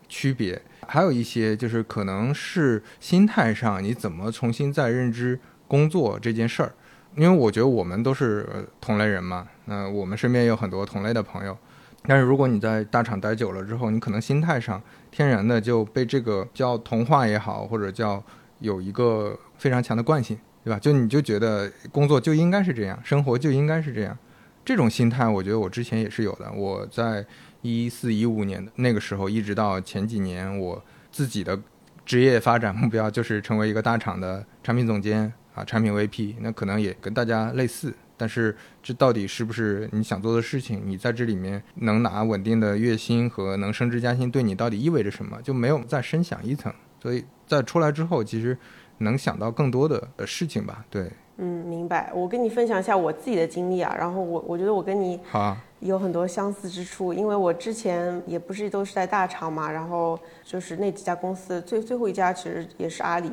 [0.09, 6.73] 区别，还有一些就是可能是心态上，你怎么重新再认知工作这件事儿。
[7.17, 11.57] 因为我觉得我们都是同类人嘛，那我们身边有很多同类的朋友，
[12.05, 18.23] 但是如果你在大厂待久了之后，你可能心态上天然的就被这个叫同化也好，或者叫
[18.61, 20.79] 有一个非常强的惯性，对吧？
[20.79, 24.17] 就你就觉得工作就应该是这样，生活就应该是这样，
[24.65, 26.51] 这种心态，我觉得我之前也是有的。
[26.53, 27.25] 我在
[27.61, 31.61] 一四一五年的那个时候，一直到前几年，我自己的
[32.07, 35.33] 职业发展目标就是成为一个大厂的产品总监。
[35.55, 40.83] 啊，产品 VP 那可能也跟大家类似，但是这到底是不是你想做的事情？
[40.85, 45.41] 你在这里面能拿稳定的月薪和能升职加薪，对你到底意味着什么？
[45.43, 46.73] 就没有再深想一层。
[47.03, 48.57] 所以在出来之后，其实
[48.99, 50.85] 能想到更多的事情吧。
[50.89, 52.11] 对，嗯，明白。
[52.15, 63.33] 我跟你分享一下我自己的经历啊，然后我我觉得我跟你好有很多相似之处，因为我之前也不是都是在大厂嘛，然后就是那几家公司最最后一家其实也是阿里。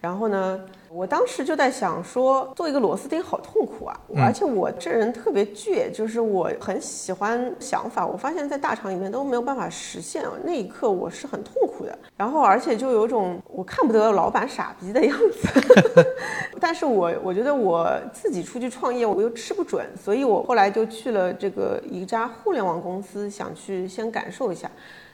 [0.00, 0.58] 然后呢，
[0.90, 3.94] 我当时就在想说，做一个螺丝钉好痛苦啊！
[4.16, 10.24] 而且我这人特别倔，就是我很喜欢想法，我发现在大厂里面都没有办法实现。
[10.42, 11.98] 那一刻我是很痛苦的。
[12.16, 16.06] 然后而且就有种我看不得老板傻逼的样子。
[16.58, 24.70] 但是我我觉得我自己出去创业，我又吃不准，所以我后来就去了这个一家互联网公司，想去先感受一下。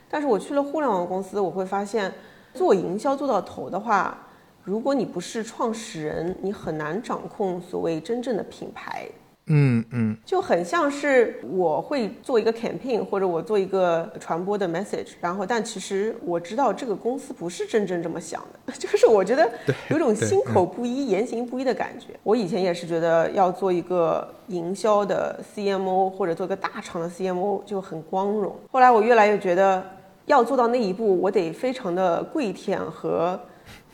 [0.09, 2.14] 但是我去了互联网公司，我会发现
[2.55, 4.16] 做营销做到头的话。
[4.66, 9.07] 如果你不是创始人，你很难掌控所谓真正的品牌。
[9.48, 19.48] 嗯嗯，就很像是我会做一个 campaign，或者我做一个传播的 message，然后但其实我知道这个公司不是真正这么想的， 就是我觉得
[19.88, 22.09] 有种心口不一、言行不一的感觉。
[22.24, 28.52] 我以前也是觉得要做一个营销的 CMO，或者做个大厂的 CMO 就很光荣。
[28.72, 29.81] 后来我越来越觉得，
[30.24, 33.38] 要做到那一步，我得非常的跪舔和。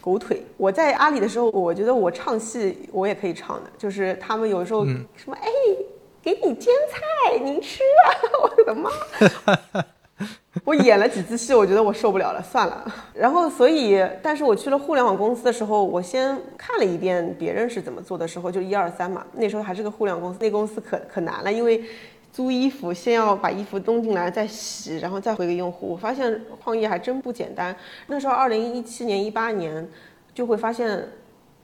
[0.02, 0.42] 狗腿！
[0.56, 5.48] 我在阿里的时候，我觉得我唱戏我也可以唱的，就是他们有时候什么哎，
[6.20, 8.06] 给你煎菜，你吃啊！
[8.42, 8.90] 我的妈！
[10.64, 12.84] 我演了几次戏，我觉得我受不了了，算了。
[13.14, 19.24] 然后所以，但是我去了互联网公司的时候，我先看了一遍别人是怎么做的时候，就一二三嘛。
[19.32, 21.82] 那时候还是个互联网公司，那公司可可难了，因为。
[22.32, 25.88] 租衣服，先要把衣服弄进来，再洗，然后再回给用户。
[25.90, 27.76] 我发现创业还真不简单。
[28.06, 29.86] 那时候，二零一七年、一八年，
[30.32, 31.06] 就会发现，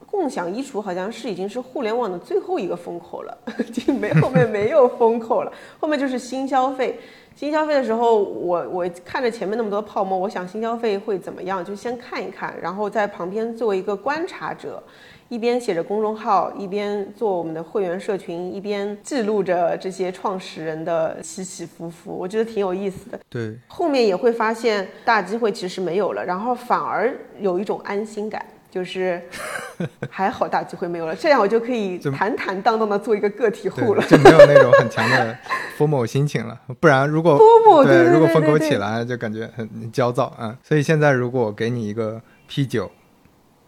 [0.05, 3.35] 共享衣橱好像是已经是互联网的最后一个风口了，
[3.73, 5.51] 就没后面没有风口了，
[5.81, 6.99] 后面就是新消费。
[7.35, 14.83] 新消费的时候，我我看着前面那么多泡沫，我想新消费会怎么样，就先看一看，然后在旁边作为一个观察者。
[15.29, 23.19] 一边写着公众号，一边做我们的会员社群，一边记录着这些创始人的起起伏伏，我觉得挺有意思的。
[23.29, 29.21] 对，后面也会发现大机会其实没有了，然后反而有一种安心感，就是
[30.09, 35.37] 还好大机会没有了，这样我就可以坦坦荡荡的做一个个体户了，就没有那种很强的
[35.77, 36.59] formal 心情了。
[36.79, 37.37] 不然如果
[37.85, 40.57] 对，如果风口起来就感觉很焦躁啊。
[40.63, 42.89] 所以现在如果给你一个 P 九。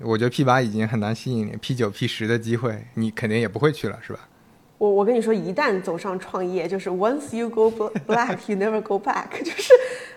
[0.03, 4.19] 我觉得 P 八已经很难吸引你，P 九、P 十的机会，你肯定也不会去了，是吧？
[4.77, 7.71] 我我跟你说，一旦走上创业，就是 once you go
[8.07, 9.73] black, you never go back，就是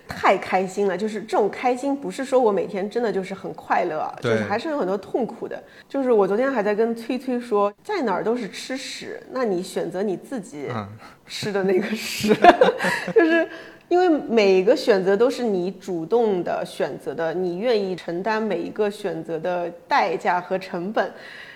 [0.07, 0.97] 太开心了。
[0.97, 5.63] 就是这种开心，不是说我每天真的就是很快乐，就是还是有很多痛苦的。
[5.87, 10.67] 就是我昨天还在跟崔崔说，在哪儿都是吃屎，那你选择你自己
[11.27, 12.35] 吃的那个屎，
[13.13, 13.47] 就是。
[13.87, 21.11] 因为每个选择都是你主动的选择的，你愿意承担每一个选择的代价和成本。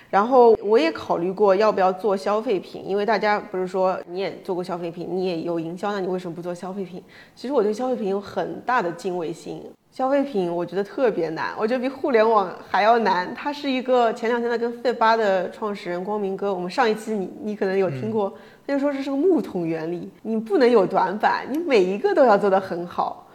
[0.08, 7.00] 然后我也考虑过要不要做消费品，因为大家不是说你也做过消费品，你也有营销，那你为什么不做消费品？
[7.36, 9.62] 其实我对消费品有很大的敬畏心。
[9.92, 13.32] 消费品我觉得特别难，我觉得比互联网还要难。
[13.34, 18.32] 它是一个前两天在跟 f 八的创始人光明哥，我们上一期你你可能有听过。
[18.70, 23.26] 就说这是个木桶原理，你不能有短板，你每一个都要做得很好，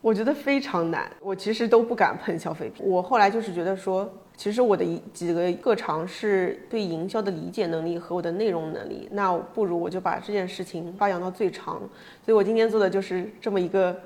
[0.00, 1.10] 我觉得非常难。
[1.20, 2.86] 我其实都不敢碰消费品。
[2.86, 11.80] 我后来就是觉得说，其实我的一几个特长是对营销的理解能力和我的内容能力，那不如我就把这件事情发扬到最长。
[12.24, 13.96] 所以我今天做的就是这么一个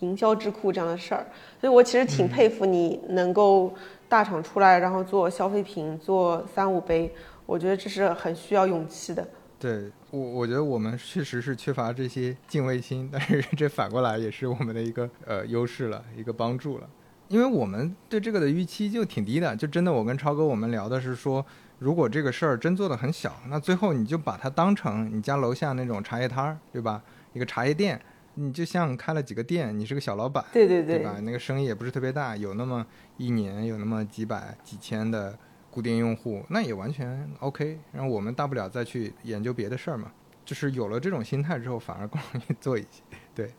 [0.00, 1.24] 营销智库这样的事儿。
[1.60, 3.72] 所以我其实挺佩服你能够
[4.08, 7.10] 大厂出来，然后做消费品，做三五杯，
[7.46, 9.26] 我觉得这是很需要勇气的。
[9.58, 16.88] 对我，我觉得我们确实是缺乏这些敬畏心，但是这反过来也是我们的一个呃优势了，一个帮助了。
[17.28, 21.44] 因为我们对这个的预期就挺低的，就真的我跟超哥我们聊的是说，
[21.78, 27.02] 如果这个事儿真做的很小，那最后你就把它当成你家楼下那种茶叶摊儿，对吧？
[27.34, 28.00] 一个茶叶店，
[28.34, 31.18] 你就像开了几个店，你是个小老板，对对对，对吧？
[31.20, 32.86] 那个生意也不是特别大，有那么
[33.18, 35.38] 一年有那么几百几千的
[35.78, 37.78] 固定用户，那也完全 OK。
[37.92, 40.10] 然后我们大不了再去研究别的事儿嘛。
[40.44, 43.00] 就是有了这种心态之后，反而更容易 做一些。
[43.32, 43.54] 对，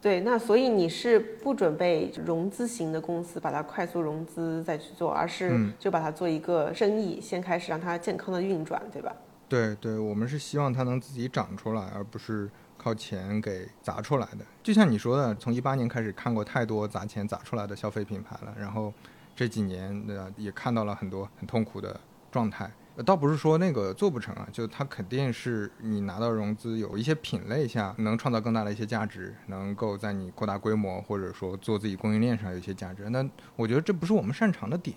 [0.00, 9.12] 对，那所以你是不准备融资型的公司把它快速融资再去做，而是嗯就把它做一个生意，先开始让它健康的运转，对吧？
[9.48, 14.46] 对对，我们是希望它能自己长出来，而不是靠钱给砸出来的。
[14.62, 18.94] 就像你说的，从一八年开始看过太多砸钱砸出来的消费品牌了，然后
[19.38, 22.00] 这几年呃也看到了很多很痛苦的
[22.32, 22.68] 状态。
[23.06, 33.08] 倒不是说那个做不成啊，就它肯定是你拿到融资，有一些品类下能创造更大的一些价值，能够在你扩大规模或者说做自己供应链上有一些价值。
[33.10, 33.24] 那
[33.54, 34.96] 我觉得这不是我们擅长的点。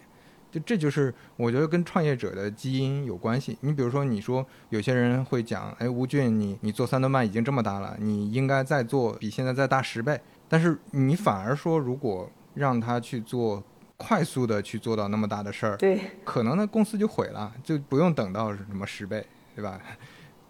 [0.50, 3.56] 就这就是我觉得跟创业者的基因有关系。
[3.62, 10.20] 你比如说，你说有些人会讲，哎，吴俊，你你做三顿半已经这么大了，你应该再做比现在再大十倍。
[10.50, 13.64] 但是你反而说，如果让他去做
[14.02, 19.24] 快速的去做到那么大的事儿，对，可能呢公司就毁了，就不用等到什么十倍，
[19.56, 19.80] 对吧？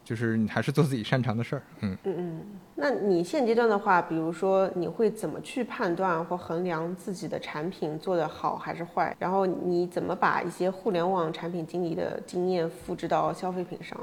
[0.04, 1.98] 就是你还是做自己擅长的事儿，嗯。
[2.04, 2.42] 嗯嗯。
[2.76, 9.16] 那你现阶段的话，比如说你会怎么去判断或衡量自己的产品做得好还是坏？
[9.20, 13.98] 然后你怎么把一些互联网产品经理的经验复制到消费品上？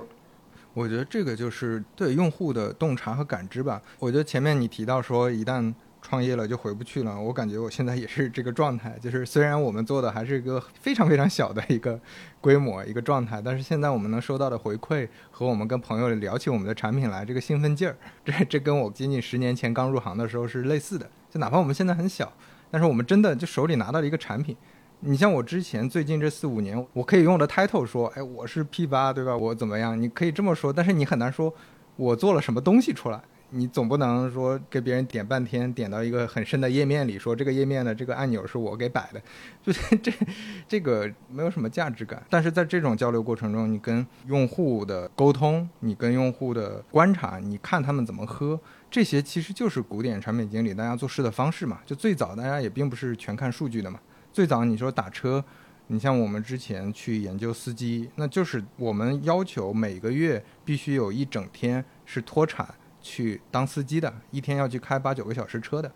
[0.73, 3.83] 我觉得这个就是对用户的洞察和感知吧。
[3.99, 5.75] 我觉得前面你提到说，一旦
[6.09, 8.97] 创业了就回不去了，我感觉我现在也是这个状态。
[9.03, 12.01] 就是虽然我们做的还是一个非常非常小的一个
[12.41, 17.95] 规模一个状态，但是现在我们能收到的回馈和我们跟朋友聊起我们的产品来，这个兴奋劲儿，
[18.25, 21.07] 这这跟我仅仅十年前刚入行的时候是类似的。
[21.31, 22.33] 就哪怕我们现在很小，
[22.71, 24.57] 但是我们真的就手里拿到了一个产品。
[25.01, 29.37] 你像我之前最近这四五年，我可以用我的 title 说，哎，我是 P 八，对吧？
[29.37, 30.01] 我怎么样？
[30.01, 31.55] 你可以这么说，但是你很难说
[31.97, 33.21] 我做了什么东西出来。
[33.51, 39.23] 你总不能说给别人点半天，点到一个很深的页面里，说这个页面的这个按钮是我给摆的，
[39.63, 40.13] 就是这
[40.67, 42.23] 这个没有什么价值感。
[42.29, 51.81] 但是在这种交流过程中，你跟用户的沟通，你跟用户的观察，你看他们怎么喝，这些其实就是古典产品经理大家做事的方式嘛。
[51.87, 53.99] 就最早大家也并不是全看数据的嘛。
[54.31, 55.43] 最早你说打车，
[55.87, 62.69] 你像我们之前去研究司机，那就是我们要求每个月必须有一整天是脱产
[63.01, 65.91] 去当司机的，一天要去开八九个小时车的。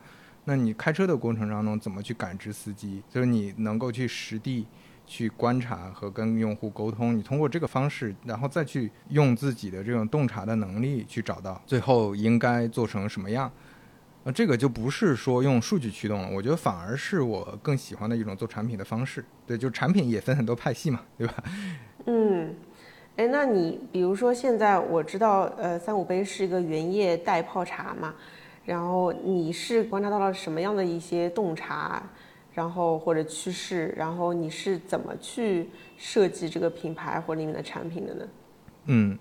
[0.45, 3.03] 那你开车的过程当中怎么去感知司机？
[3.09, 4.67] 就是你能够去实地
[5.07, 13.51] 去观察和跟用户沟通，你通过这个方式，然后再去用自己的这种洞察的能力去找到最后应该做成什么样。
[14.25, 19.25] 那，这个就不是说用数据驱动了，我觉得反而是我更喜欢的一种做产品的方式。
[19.47, 21.35] 对，就产品也分很多派系嘛，对吧？
[22.07, 22.55] 嗯，
[23.17, 28.15] 哎，那你比如说现在我知道，呃，三五杯是一个原叶代泡茶嘛，
[28.65, 32.03] 然后你是观察到了什么样的一些洞察，
[32.55, 38.29] 然后或者趋势，然后你是怎么去设计这个品牌或者里面的产品的呢？
[38.87, 39.19] 嗯，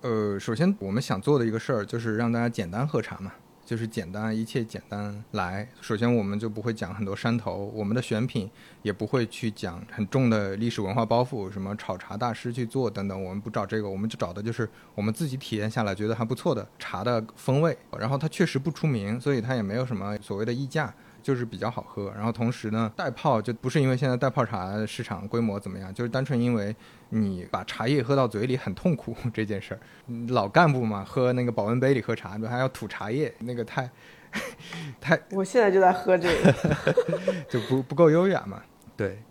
[0.00, 3.32] 呃，首先我们想做的一个事儿就是让大家简单喝茶嘛。
[3.64, 5.66] 就是简单，一切简单来。
[5.80, 8.50] 首先，我们就不会讲很多山头，我们的选品
[8.82, 17.76] 也不会去讲很重的历史文化包袱，什么炒茶大师去做等等，我们不找这个，我们就找的就是我们自己体验下来觉得还不错的茶的风味。
[17.98, 20.92] 然后它确实不出名，所以它也没有什么所谓的溢价。
[21.22, 26.74] 就是比较好喝，然后同时呢，袋泡就不是因为现在袋泡茶市场规模怎么样，就是单纯因为
[27.10, 29.80] 你把茶叶喝到嘴里很痛苦 这件事儿。
[30.28, 33.88] 老干部嘛，喝那个保温杯里喝茶，还要吐茶叶，那个太
[35.00, 36.54] 太我现在就在喝这个，
[37.48, 38.60] 就不不够优雅嘛。
[38.96, 39.22] 对，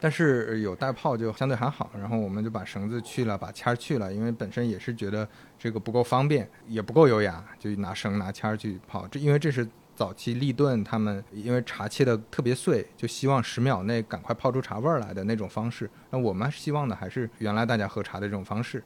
[0.00, 1.90] 但是有带泡就相对还好。
[1.96, 9.06] 然后我们就把绳子去了，把签儿去了，因为本身也是觉得这个不够方便，也不够优雅，就拿绳拿签儿去泡。
[9.08, 9.64] 这因为这是。
[9.94, 15.88] 早期立顿他们因为茶切的特别碎，就希望十秒内赶快泡出茶味儿来的那种方式。
[16.10, 18.82] 那我们希望的还是原来大家喝茶的这种方式，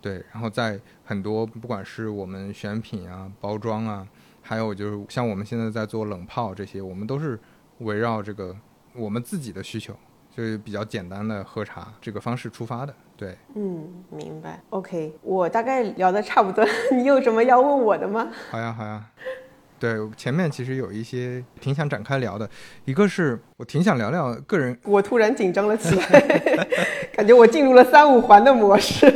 [0.00, 0.24] 对。
[0.32, 4.06] 然后在很多不管是我们选品啊、包装啊，
[4.42, 7.38] 还有就是像我们现在在做冷泡这些，我们都是
[7.78, 8.54] 围绕这个
[8.94, 9.96] 我们自己的需求，
[10.30, 12.94] 就是比较简单的喝茶这个方式出发的。
[13.16, 14.60] 对，嗯，明白。
[14.70, 18.28] OK，我大概聊的差不多， 你有什么要问我的吗？
[18.50, 19.10] 好呀，好呀。
[19.84, 22.48] 对，前面其实有一些挺想展开聊的，
[22.86, 26.66] 一个是我挺想聊聊个人，我突然紧张了起来，
[27.12, 29.14] 感觉我进入了三五环的模式。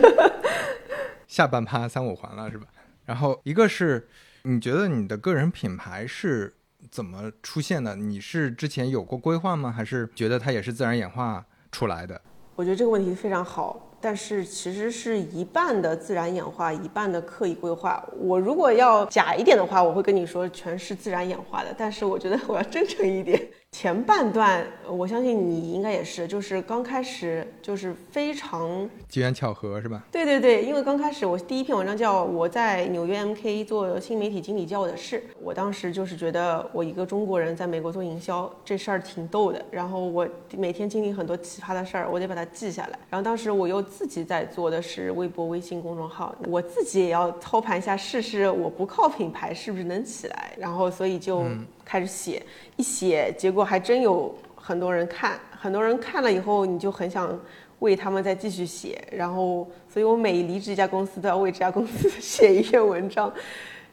[1.27, 2.67] 下半趴三五环了，是吧？
[3.07, 4.07] 然后一个是，
[4.43, 6.53] 你觉得你的个人品牌是
[6.91, 7.97] 怎么出现的？
[7.97, 9.73] 你是之前有过规划吗？
[9.73, 11.43] 还是觉得它也是自然演化
[11.73, 12.21] 出来的？
[12.57, 13.88] 我觉得这个问题非常好。
[14.01, 18.05] 但是其实是一半的自然演化，一半的刻意规划。
[18.17, 21.75] 我如果要假一点的话，我会跟你说全是自然演化的。
[21.77, 23.49] 但是我觉得我要真诚一点。
[23.79, 30.03] 前半段，我相信你应该也是，就是刚开始就是非常机缘巧合，是吧？
[30.11, 42.99] 对对对，因为刚开始我第一篇文章叫我在纽约 MK 做新媒体经理教我的事，我当时就是觉得我一个中国人在美国做营销这事儿挺逗的，然后我每天经历很多奇葩的事儿，我得把它记下来。
[43.09, 50.53] 然后当时我又自己在做的是微博、微信公众号，我自己也要操盘一下试试，我不靠品牌是不是能起来？
[50.59, 51.45] 然后所以就。
[51.89, 52.43] 开始写，
[52.77, 57.41] 一写，结果还真有很多人看，很多人看了以后，你就很想
[57.79, 59.03] 为他们再继续写。
[59.11, 63.33] 然后，所以我每离职一家公司都要为这家公司写一篇文章。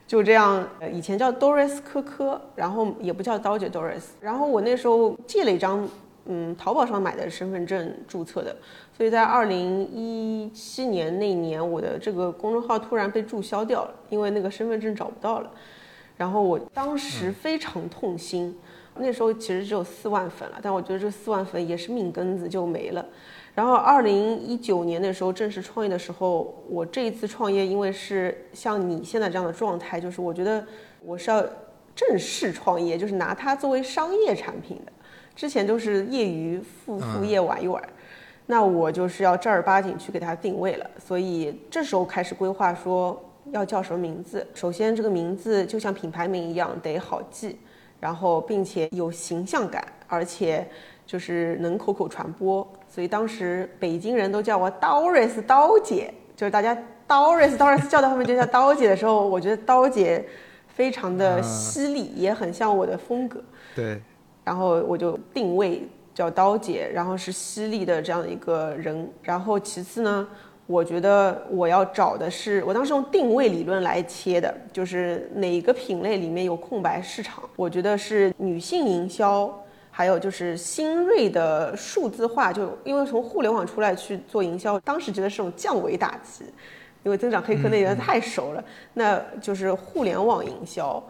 [0.06, 4.04] 就这样， 以前叫 Doris 科科，然后也不叫刀姐 Doris。
[4.20, 5.88] 然后我那时候借了一张，
[6.26, 8.54] 嗯，淘宝上买的身份证注册的，
[8.98, 15.50] 所以在二零一七年那年，我的这个公众号突然被注销掉了，因为那个身份证找不到了。
[16.18, 18.57] 然后我当时非常痛心，
[18.95, 23.05] 那时候其实只有四万粉了，但我觉得这四万粉也是命根子就没了。
[23.53, 30.66] 然后二零一九年的时候正式创业的时候，我这一次创业，因为是像你现在这样的状态，就是我觉得
[31.01, 31.41] 我是要
[31.93, 34.91] 正式创业，就是拿它作为商业产品的，
[35.36, 37.82] 之前都是业余副副业玩一玩，
[38.45, 43.22] 那我就是要正儿八经去给它定位了，所以这时候开始规划说。
[43.56, 44.45] 要叫什么名字？
[44.53, 47.58] 首先，这个名字就像品牌名一样，得好记，
[48.01, 50.68] 然后并且有形象感，而且
[51.06, 52.68] 就是能口口传播。
[52.89, 56.78] 所以当时北京人都叫我 Doris 刀姐，就是大家
[57.08, 60.26] Doris Doris 叫到后面就叫刀姐的时候，我觉得刀姐
[60.68, 63.41] 非常的犀利，也很像我的风格。
[63.74, 64.01] 对。
[64.43, 69.10] 然后我就定位叫刀姐，然后是犀利的这样的一个人。
[69.24, 70.28] 然后其次呢？
[70.68, 77.43] 我觉得我要找的是，我当时用定位理论来切的，就是哪个品类里面有空白市场。
[77.55, 82.51] 我觉得是女性营销，还有就是新锐的数字化。
[82.51, 86.45] 就因为从互联网出来去做营销，当时觉得是种降维打击，
[87.03, 88.63] 因为增长黑客那边太熟了，
[88.95, 91.01] 那就是互联网营销。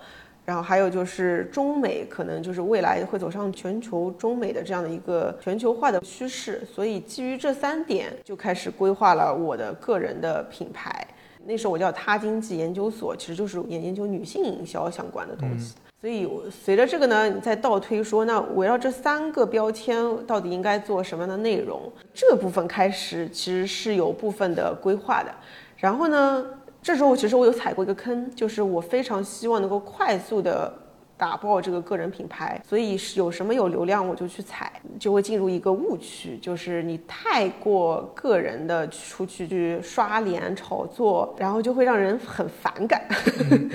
[0.46, 11.06] 然后还有就是中美可能就是未来会走上全球中美的这样的一个全球化的趋势，所以基于这三点就开始规划了我的个人的品牌。
[11.48, 15.74] 那时候我叫他经济研究所，其实就是研研究女性营销相关的东西。
[16.00, 25.32] 所以随着这个呢，你再倒推说，那围绕这三个标签到底应该做什么样的内容，这部分开始其实是有部分的规划的。
[25.78, 26.46] 然后呢？
[26.86, 30.72] 这时候其实我有踩过一个坑，就是我非常希望能够快速的
[31.18, 43.02] 打爆这个个人品牌，所以有什么有流量我就去踩，就会进入一个误区，就是你太过个人的出去去刷脸炒作，然后就会让人很反感，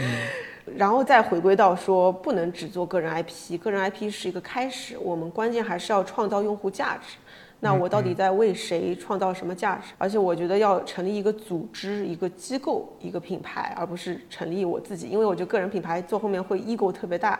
[0.77, 7.17] 然后再回归到说不能只做个人 IP，个人 IP 是一个开始，我们关键还是要创造用户价值。
[7.63, 9.93] 那我到底在为谁创造什么价值？
[9.99, 15.09] 而且我觉得要成立一个组织、一个机构、一个品牌，而不是成立我自己。
[15.09, 17.39] 因为我觉得个人品牌做后面会 ego 特别大，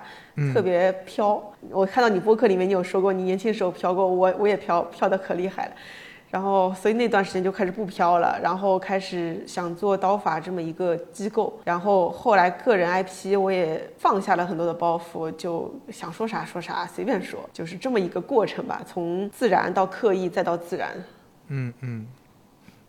[0.53, 1.43] 特别飘。
[1.71, 5.73] 我看到你播客里面你有说过，你年轻时候飘过，我我也飘飘的可厉害了。
[6.31, 11.59] 然后，所以那段时间就开始不飘了，然后开始想做刀法这么一个机构。
[11.65, 18.81] 然后后来个人 IP 我也放下了很多的包袱，就想说啥说啥，随便说，就是这么一个过程吧。
[18.87, 20.93] 从自然到刻意，再到自然。
[21.49, 22.07] 嗯嗯，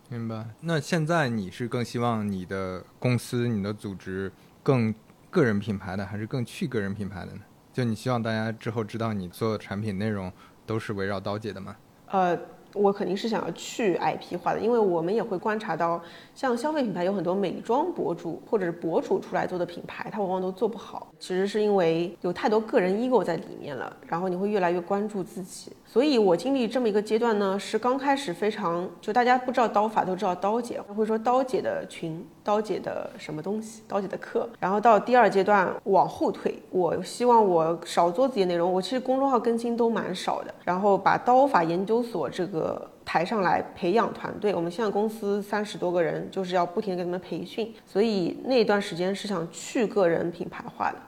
[0.08, 0.46] 明白。
[0.60, 4.30] 那现在你是更希望你的公司、你的组织
[4.62, 4.94] 更
[5.30, 7.40] 个人品牌的，还是更去个人品牌的呢？
[7.72, 10.32] 就你希望大家之后知道你做的产品内容
[10.64, 11.74] 都是围绕刀姐的吗？
[12.06, 12.38] 呃。
[12.74, 16.00] 我肯定是想要去 IP 化的，因为我们也会观察到，
[16.34, 21.12] 像消费品牌有很多美妆博主或者是博主出来做的品牌，它往往都做不好。
[21.18, 25.72] 其实是因为有太多个人 ego 在里面了，然后你会越来越关注自己。
[25.84, 34.48] 所以我经历这么一个阶段呢，是刚开始非常就大家不知道刀法都知道刀姐，会说刀姐的群、刀姐的什么东西、刀姐的课。
[34.58, 42.88] 然后到第二阶段往后退，我希望我少做自己的内容，我其实公众号更新都蛮少的，然后把刀法研究所这个。
[43.04, 50.98] 抬上来培养团队，我们现在公司三十多个人，就是要不停的给他们培训，所以那段时间是想去个人品牌化的。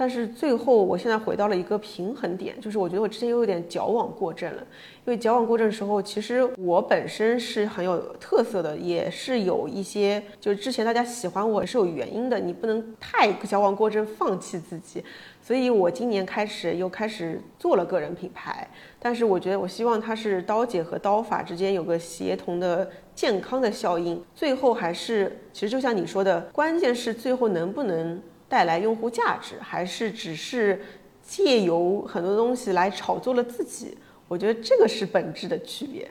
[0.00, 4.62] 但是最后我现在回到了一个平衡点，就是我觉得我之前又有点矫枉过正了。
[5.04, 15.04] 因为矫枉过正的时候，其实我本身是很有特色的，也是有一些，就是之前大家喜欢我是有原因的，你不能太矫枉过正，放弃自己。
[15.42, 18.66] 所以我今年开始又开始做了个人品牌，
[18.98, 30.82] 但是我觉得我希望它是刀姐和刀法之间有个协同的健康的效应，最后还是其实就像你说的，关键是最后能不能带来用户价值，还是只是
[31.22, 33.96] 借由很多东西来炒作了自己。
[34.26, 36.10] 我觉得这个是本质的区别。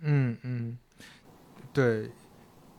[0.00, 0.78] 嗯嗯，
[1.72, 2.10] 对，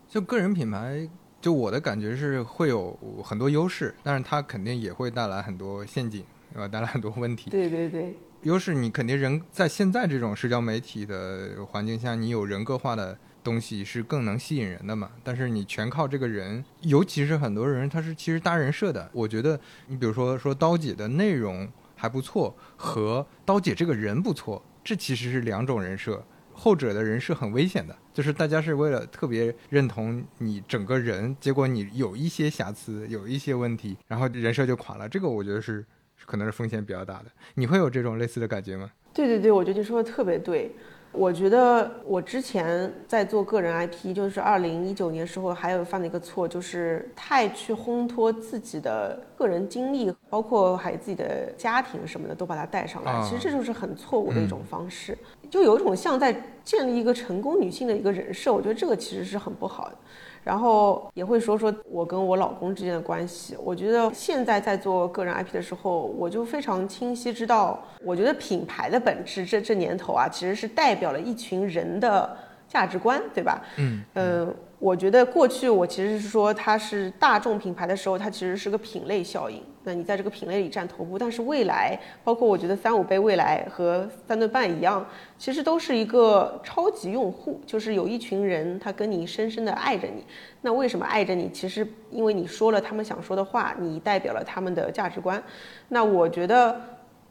[0.09, 1.07] 就个人品牌，
[1.39, 6.67] 就我的感觉是会有很多优势，但是它肯定也会带来很多陷阱，对吧？
[6.67, 7.51] 带来很多问题。
[7.51, 15.11] 对对对，优势你肯定人在现在这种社交媒体的环境下，你有人格化的东西是更能吸引人的嘛。
[15.23, 19.09] 但是你全靠这个人，尤其是很多人他是其实搭人设的。
[19.13, 21.65] 我觉得你比如说说刀姐的内容
[21.95, 24.61] 还不错，和刀姐这个人不错。
[24.83, 26.23] 这其实是两种人设，
[26.53, 35.09] 后者的人设很危险的，就是大家是为了特别认同你整个人，结果你有一些瑕疵，有一些问题，然后人设就垮了。
[35.09, 35.83] 这个我觉得是
[36.25, 37.25] 可能是风险比较大的。
[37.55, 38.91] 你会有这种类似的感觉吗？
[39.11, 40.75] 对对对，我觉得你说的特别对。
[41.17, 53.21] 我觉得我之前在做个人 IP，就是二零一九年时候，还有犯了一个错，就是太去烘托自己的个人经历，包括还有自己的家庭什么的，都把它带上来。
[53.23, 55.17] 其实这就是很错误的一种方式，
[55.49, 58.53] 就有一种像在建立一个成功女性的一个人设。
[58.53, 59.95] 我觉得这个其实是很不好的。
[60.43, 63.57] 然后也会说说我跟我老公之间的关系。
[63.63, 72.37] 我觉得现在在做个人 IP 的时候，我就非常清晰知道，我觉得品牌的本质这这年头啊，其实是代表了一群人的
[72.67, 73.63] 价值观，对吧？
[73.77, 74.55] 嗯嗯。
[74.77, 79.61] 我觉得过去我其实是说它是大众品牌的时候，它其实是个品类效应。
[79.83, 85.05] 那你在这个品类里占头部，但是未来，包括我觉得三五杯未来和三顿半一样，
[85.37, 90.25] 其实都是一个超级用户，就是有一群人他跟你深深的爱着你。
[90.61, 91.49] 那为什么爱着你？
[91.49, 95.41] 其实因为你说了他们想说的话，你代表了他们的价值观。
[95.87, 96.81] 那我觉得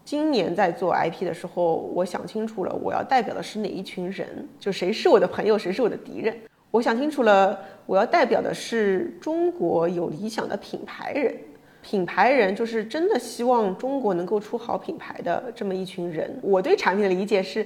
[0.05, 6.35] 今年在做 IP 的时候，我想清楚了，我要代表的是哪一群人，就谁是我的朋友，谁是我的敌人。
[6.75, 7.57] 我想清楚了，
[7.87, 11.33] 我要代表的是中国有理想的品牌人，
[11.83, 16.37] 品牌人就是真的希望中国能够出好品牌的这么一群人。
[16.43, 17.65] 我对产品的理解是。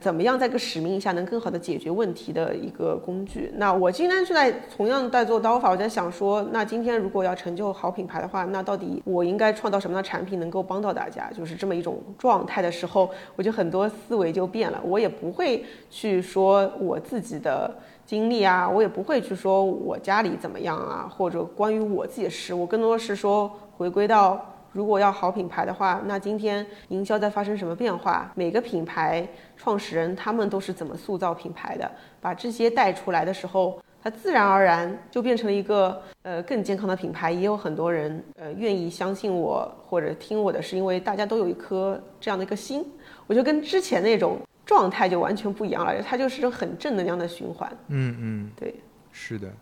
[0.00, 3.52] 怎么样在个使命下能更好的解决问题的一个工具？
[3.56, 11.30] 那我今天就在同样在做刀法，我在想说，那今天如果要成就好品牌的话，那到底我应该创造什么样的产品能够帮到大家？
[11.36, 14.80] 就是这么一种状态的时候，我就很多思维就变了。
[14.82, 17.70] 我也不会去说我自己的
[18.10, 24.44] 经历啊，我也不会去说我家里怎么样啊，或者关于我自己的事，我更多的是说回归到。
[24.72, 28.28] 如果要好品牌的话，那今天营销在发生什么变化？
[28.34, 29.24] 每个品牌
[29.56, 31.88] 创始人他们都是怎么塑造品牌的？
[32.20, 37.30] 把这些带出来的时候，它自然而然就变成了一个呃更健康的品牌。
[37.30, 42.84] 也有很多人呃愿意相信我或者听我的，是因为大家都有一颗这样的一个心。
[43.28, 44.36] 我就跟之前那种
[44.70, 47.68] 状态就完全不一样了，它就是很正能量的循环。
[47.88, 48.76] 嗯嗯，对，
[49.10, 49.52] 是的。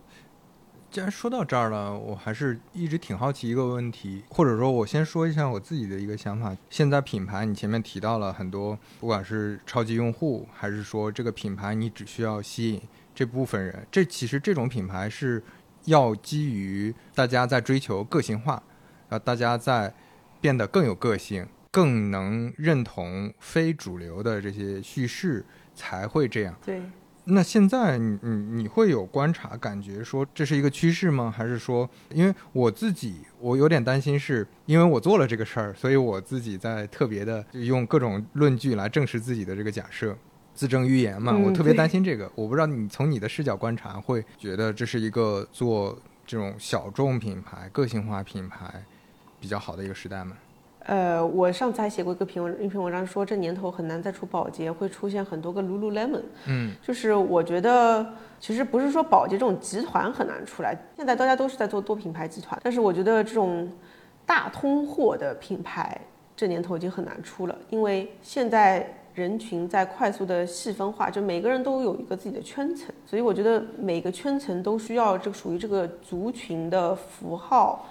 [0.91, 6.55] 既然说到这儿了，我还是一直挺好奇一个问题，或者说，我先说一下我自己的一个想法。
[6.69, 12.83] 现在品牌，你前面提到了很多，不管是超级用户，还是说这个品牌你只需要吸引
[13.15, 15.43] 这部分人，这其实这种品牌是
[15.87, 18.63] 要基于大家在追求个性化，
[19.09, 19.95] 啊，大家在
[20.39, 25.45] 变得更有个性，更能认同非主流的这些叙事，
[25.75, 26.57] 才会这样。
[26.65, 26.83] 对。
[27.31, 28.31] 那现在你你
[28.63, 31.31] 你会有观察感觉说这是一个趋势吗？
[31.31, 40.17] 还是说，因为我自己我有点担心，是因为我做了这个事儿，所以我自己在特别的用各种论据来证实自己的这个假设，
[40.55, 41.37] 自证预言嘛。
[41.37, 42.33] 我特别担心这个。
[42.35, 48.83] 我不知道你从你的视角观察，会觉得这是一个做这种小众品牌、个性化品牌
[49.39, 50.35] 比较好的一个时代吗？
[50.89, 56.23] 呃，我上次还写过一个评文一篇文章，说这年头很难再出保洁，会出现很多个 Lululemon。
[56.47, 58.05] 嗯，就是我觉得
[58.41, 63.71] 其实不是说保洁这种集团很难出来，现在大家都是在做多品牌集团，但是我觉得这种
[64.25, 66.01] 大通货的品牌
[66.35, 77.85] 这年头已经很难出了，因为现在人群在快速的细分化，就每个人都有一个自己的圈层，所以我觉得每个圈层都需要这个属于这个族群的符号。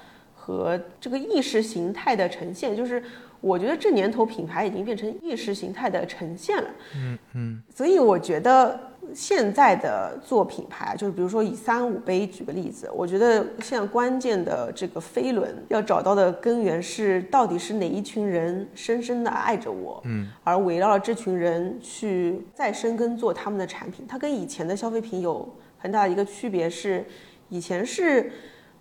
[0.48, 3.04] 和这个意识形态的呈现，就是
[3.42, 6.70] 我觉得这年头品牌已经变成意识形态的呈现了。
[6.96, 8.80] 嗯嗯，所以我觉得
[9.14, 24.06] 现在的做品牌，就是比如说以三五杯举个例子，我觉得现在关键的这个飞轮要找到的根源是到底是哪一群人深深的爱着我，嗯，而围绕了这群人去再深耕做他们的产品。
[24.08, 27.06] 它跟以前的消费品有很大的一个区别是，
[27.50, 28.32] 以前是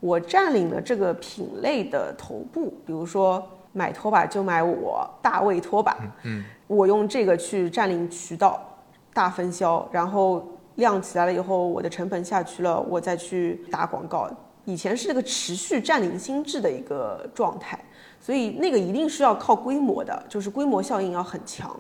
[0.07, 3.45] 我占领了这个品类的头部，比如说。
[3.77, 8.59] 买拖把就买我大卫拖把，嗯，我用这个去占领渠道，
[9.13, 10.43] 大分销，然后
[10.77, 14.31] 量起来了以后，我的成本下去了，我再去打广告。
[14.65, 17.79] 以前是这个持续占领心智的一个状态，
[18.19, 21.79] 所以那个一定是要靠规模的，就是规模效应要很强。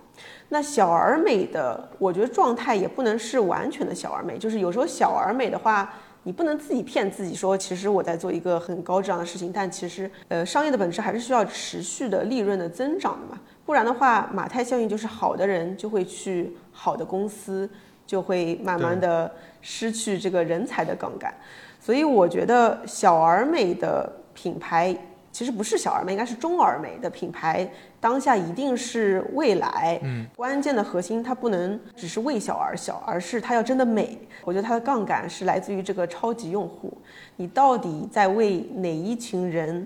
[0.51, 5.91] 那小而美的，我觉得状态也不能是完全的小而美，就是有时候小而美的话。
[6.27, 17.70] 你不能自己骗自己说，其实我在做一个很高质量的事情，但其实，呃，商业的本质还是需要持续的利润的增长的嘛，不然的话，马太效应就是好的人就会去好的公司，
[18.05, 21.33] 就会慢慢的失去这个人才的杠杆，
[21.81, 24.97] 所以我觉得小而美的品牌。
[25.31, 27.70] 其实不是小而美，应该是中而美的品牌。
[28.07, 34.16] 当下一定是未来，嗯，关键的核心它不能只是为小而小，而是它要真的美。
[34.44, 36.96] 我觉得它的杠杆是来自于这个超级用户，
[37.34, 39.84] 你到底在为哪一群人，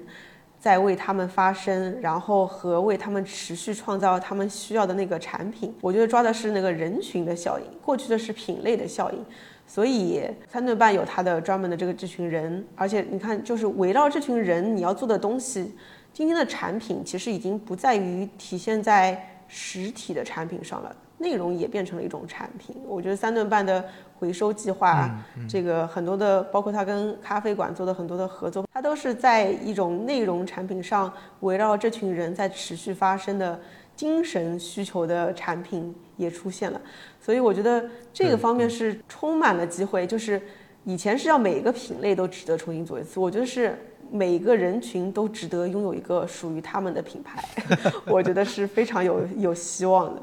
[0.58, 5.74] 在为他们发声，然后和为他们持续创造他们需要的那个产品。
[5.80, 9.24] 我觉得抓的是那个人群的效应，过去的是品类的效应。
[9.66, 15.72] 所以三顿半有它的专门的这个这群人，而且你看，就是围绕这群人你要做的东西，
[16.20, 22.76] 今天的产品其实已经不在于体现在实体的产品上了，内容也变成了一种产品。
[22.86, 23.82] 我觉得三顿半的
[24.18, 25.10] 回收计划，
[25.48, 31.10] 这个很多的，包括它跟咖啡馆做的很多的合作，它都是在一种内容产品上
[31.40, 33.58] 围绕这群人在持续发生的。
[33.96, 36.80] 精神需求的产品也出现了，
[37.18, 40.06] 所以我觉得这个方面是充满了机会。
[40.06, 40.40] 就是
[40.84, 43.78] 以前是要每一个品类都值得重新做一次，我觉得是
[44.10, 47.42] 每个人群都值得拥有一个属于他们的品牌，
[48.06, 50.22] 我觉得是非常有 有希望的。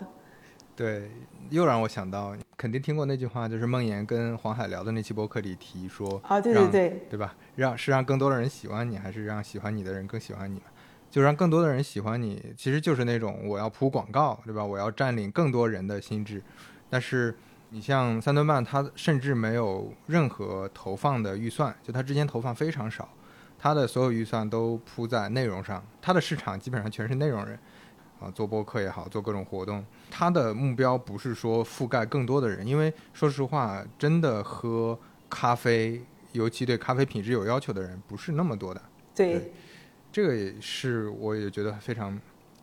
[0.76, 1.10] 对，
[1.50, 7.36] 又让我想到，肯定听过那句话，就是梦妍跟黄海聊的那期博客里提说啊，对对对，对吧？
[7.56, 10.62] 让是让更多的人喜欢你，还是让喜欢你的人更喜欢你
[11.10, 14.64] 就让更多的人喜欢你，其实就是那种我要铺广告，对吧？
[14.64, 16.44] 我要占领更多人的心智。
[16.90, 17.36] 但是
[17.70, 23.10] 你像三顿半，它甚至没有任何投放的预算，就它之前投放非常少，
[23.58, 27.58] 它的所有预算都铺在内容上，他的市场基本上全是内容人，
[28.20, 34.98] 啊，做播客也好，做各种活动，他的目标不是说覆盖更多的人，因为说实话，真的喝
[35.30, 36.02] 咖啡，
[36.34, 38.82] 尤其对咖啡品质有要求的人不是那么多的。
[39.16, 39.52] 对。
[40.10, 42.18] 这个也是，我也觉得非常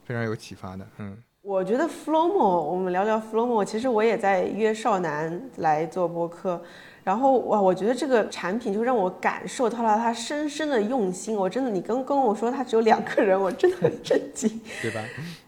[0.05, 0.85] 非常有启发的。
[0.99, 3.65] 嗯，我觉得 Flomo，我们聊聊 Flomo。
[3.65, 6.61] 其实我也在约少男来做播客。
[7.05, 11.37] 然后哇，我觉得这个产品就让我感受到了他深深的用心。
[11.37, 15.01] 我真的，你跟跟我说他只有两个人，我真的很震惊，对吧？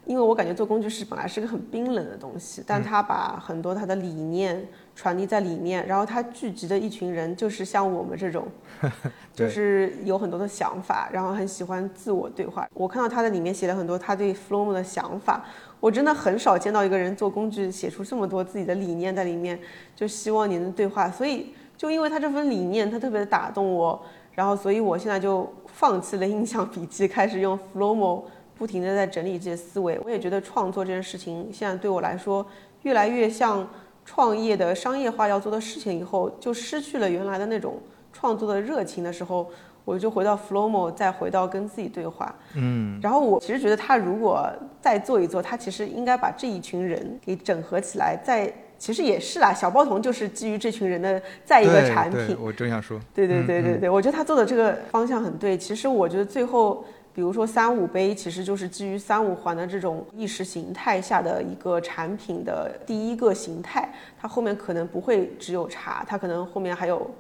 [0.05, 8.49] 因为我感觉做工具师本来是个很冰冷的东西，但他把很多他的理念传递在里面，然后他聚集的一群人就是像我们这种，
[9.33, 12.67] 就是有很多的想法，然后很喜欢自我对话。
[12.73, 15.45] 我看到他在里面写了很多他对 Flomo 的想法。
[15.79, 19.57] 我真的很少见到一个人做工具写出这么多自己的理念在里面，
[19.95, 21.11] 就希望你能对话。
[21.11, 24.03] 所以就因为他这份理念，他特别的打动我，
[24.35, 28.23] 然后所以我现在就放弃了印象笔记，开始用 Flomo
[28.57, 30.01] 不停的在整理这些思维。
[30.03, 32.45] 我也觉得创作这件事情现在对我来说
[32.83, 33.69] 越来越像
[34.07, 37.75] 创业的商业化要做的事情，以后就失去了原来的那种
[38.11, 39.51] 创作的热情的时候。
[39.85, 42.35] 我就回到 Flomo，再回到跟自己对话。
[42.57, 44.45] 嗯，然后我其实觉得他如果
[44.81, 48.19] 再做一做，他其实应该把这一群人给整合起来。
[48.25, 52.37] 再其实也是啦，小包童就是基于这群人的再一个产品。
[52.41, 52.99] 我正想说。
[53.15, 55.57] 对对对对对，我觉得他做的这个方向很对。
[55.57, 56.85] 其实我觉得最后，
[57.17, 63.93] 比如说三五杯，其实就是基于三五环的这种意识形态下的一个产品的第一个形态。
[64.17, 67.11] 它后面可能不会只有茶，它可能后面还有。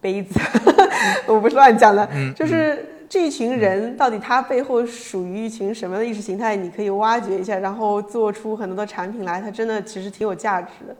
[0.00, 0.38] 杯子，
[1.26, 6.54] 我不是乱讲的，就是这一群人到底他背后属于一群什么样的意识形态？
[6.54, 10.94] 你可以挖掘一下，然后做出很多的产品来，它真的其实挺有价值的。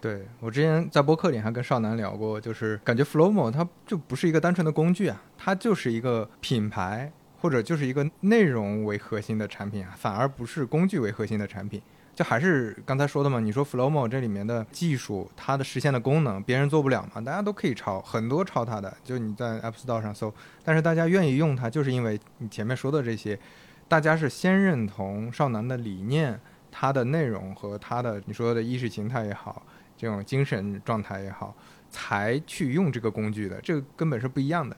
[0.00, 11.80] 对我之前在播客里还跟少南聊过，就是感觉 Flomo 它就不是一个单纯的工具啊，它就是一个品牌或者就是一个内容为核心的产品啊，反而不是工具为核心的产品。
[12.14, 17.20] 就还是刚才说的嘛，你说 Flomo 这里面的技术，它的实现的功能，别人做不了嘛？
[17.20, 20.34] 大家都可以抄，很多抄它的，就你在 App Store 上搜。
[20.64, 23.38] 但是大家愿意用它，就是因为你前面说的这些，
[23.86, 26.40] 大家是先认同少男的理念、
[26.72, 29.62] 它的内容和他的你说的意识形态也好，
[29.96, 31.54] 这种精神状态也好，
[31.88, 34.76] 才去用这个工具的，这个根本是不一样的。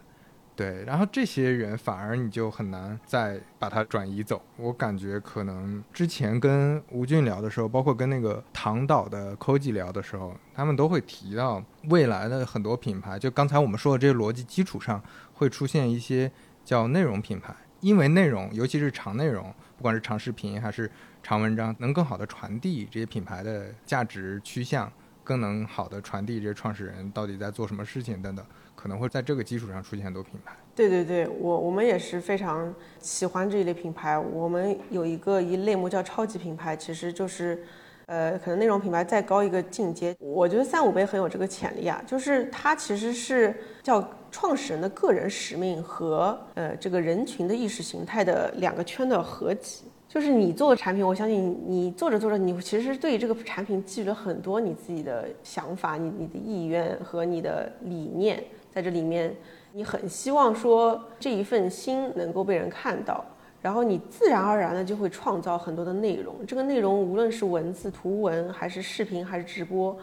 [0.60, 4.42] 对，然后这些人反而你就很难再把它转移走。
[4.58, 15.02] 我感觉可能之前跟吴俊聊的时候，包括跟那个唐导的 Koji 聊的时候，他们都会提到未来的很多品牌，就刚才我们说的这些逻辑基础上，
[15.32, 16.30] 会出现一些
[16.62, 20.90] 叫内容品牌，因为内容，尤其是长内容，不管是长视频还是
[21.22, 24.92] 长文章，能更好的传递这些品牌的价值趋向，
[25.24, 28.44] 更能好的传递这些创始人到底在做什么事情等等。
[28.80, 30.56] 可能会在这个基础上出现很多品牌。
[30.74, 34.18] 对对对，我我们也是非常喜欢这一类品牌。
[34.18, 37.62] 我们有一个一类目叫超级品牌，其实就是，
[38.06, 40.16] 呃，可能内容品牌再高一个境界。
[40.18, 49.84] 我觉得三五杯很有这个潜力啊，就是它其实是叫创始人的个人使命和呃这个人群的意识形态的两个圈的合集。
[50.08, 58.42] 就是你做的产品，我相信你做着做着，你其实对于这个产品寄予了很多你自己的想法、你你的意愿和你的理念。
[58.70, 59.34] 在这里面，
[59.72, 63.24] 你很希望说这一份心能够被人看到，
[63.60, 66.34] 然后你自然而然的就会创造很多的内容。
[66.46, 69.96] 这个内容无论是文字、图文，还是视频，还是直播，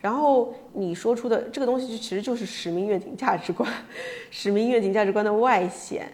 [0.00, 3.70] 然后你说出的这个东西，就其实就是使命、愿景、价值观，
[4.30, 6.06] 使命、愿景、价值观的外显。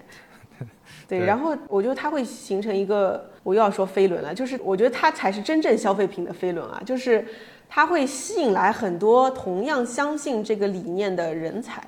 [1.09, 7.25] 对，然后我觉得它会形成一个，我又要说飞轮了，就是我觉得它才是真正消费品的飞轮啊，就是
[7.67, 11.83] 它会吸引来很多同样相信这个理念的人才。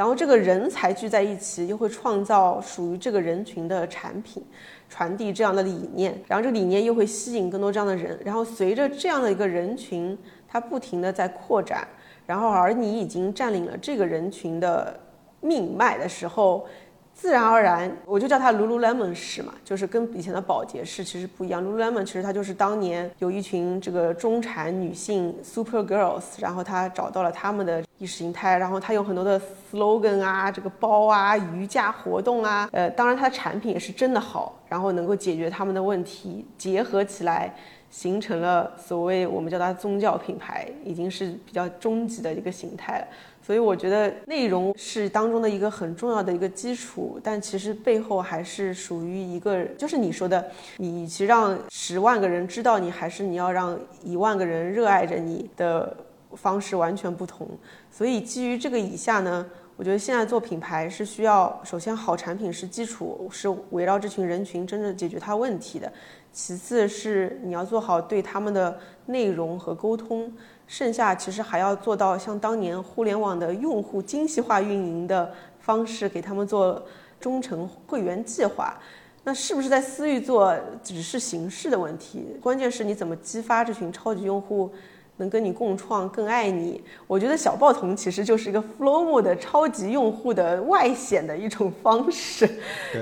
[0.00, 4.42] 然后这个人才聚在一起，又会创造属于这个人群的产品，
[4.88, 6.18] 传递这样的理念。
[6.26, 8.18] 然后这个理念又会吸引更多这样的人。
[8.24, 10.16] 然后随着这样的一个人群，
[10.48, 11.86] 它不停的在扩展。
[12.24, 14.98] 然后而你已经占领了这个人群的
[15.42, 16.66] 命脉的时候。
[17.12, 21.62] 自然而然，我就叫它 Lululemon 式嘛，就是跟以前的保洁式其实不一样。
[21.62, 29.38] Lululemon 其实它就是当年有一群这个中产女性 Super Girls，然后她找到了他们的意识形态，然后它有很多的
[29.70, 37.54] slogan 啊，这个包啊，瑜伽活动啊，呃，当然它的产品也是真的好，然后能够解决他们的问题，结合起来
[37.90, 43.06] 形成了所谓我们叫它宗教品牌，已经是比较终极的一个形态了。
[43.42, 50.42] 所以我觉得内容是当中的一个很重要的一个基础，但其实背后还是属于一个，就是你说的，
[50.78, 55.94] 你其实让十万个人知道你，还是你要让一万个人热爱着你的
[56.36, 57.48] 方式完全不同。
[57.90, 59.44] 所以基于这个以下呢，
[59.76, 65.92] 我觉得现在做品牌是需要，首先好产品是基础，是围绕这群人群真正解决他问题的。
[66.32, 70.32] 其次是你要做好对他们的内容和沟通。
[70.66, 76.80] 剩下其实还要做到像当年互联网的用户精细化运营的方式，给他们做
[77.18, 78.78] 忠诚会员计划。
[79.24, 82.24] 那是不是在私域做只是形式的问题？
[82.40, 84.72] 关键是你怎么激发这群超级用户
[85.20, 86.82] 能跟你共创、更爱你？
[87.06, 92.48] 我觉得小报童其实就是一个 Flow 的超级用户的外显的一种方式，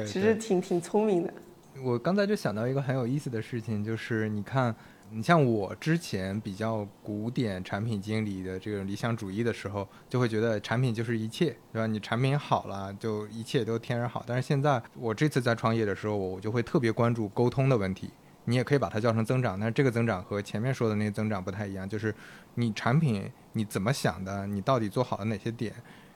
[0.06, 1.32] 其实挺挺聪明的。
[1.82, 4.74] 我刚才就想到一个很有意思的事情，就是你看。
[5.10, 11.86] 你像我之前比较古典产品经理的这个理想主义的时候，就会觉得产品就是一切，对吧？
[11.86, 14.22] 你产品好了，就一切都天然好。
[14.26, 18.10] 但是现在我这次在创业的时候，我就会特别关注沟通的问题。
[18.48, 22.14] 你也可以把它叫成增长，但是这个增长和前面说的那些增长不太一样，就是
[22.54, 25.70] 你产品你怎么想的，你到底做好了哪些点，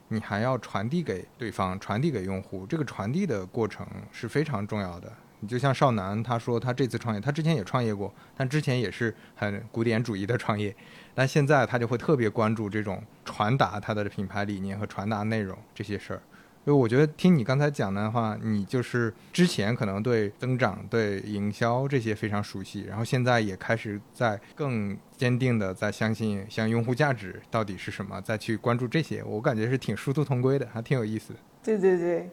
[0.07, 5.13] 你还要传递给对方，传递给用户，这个传递的过程是非常重要的。
[5.41, 10.75] 你就像少南，他说他这次创业，他之前也创业过，但之前也是很古典主义的创业，
[11.13, 16.21] 但现在他就会特别关注这种传达他的品牌理念和传达内容这些事儿。
[16.65, 31.39] 因为我觉得听你刚才讲的话，你就是之前可能对增长、对营销这些非常熟悉，然后现在也开始在更坚定的在相信像用户价值到底是什么，再去关注这些，我感觉是挺殊途同归的，还挺有意思的。
[31.63, 32.29] 对对对。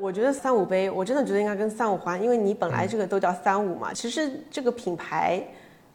[0.00, 5.44] 我觉得三五杯，我真的觉得应该跟三五环，因为你本来这个都叫三五嘛，其实这个品牌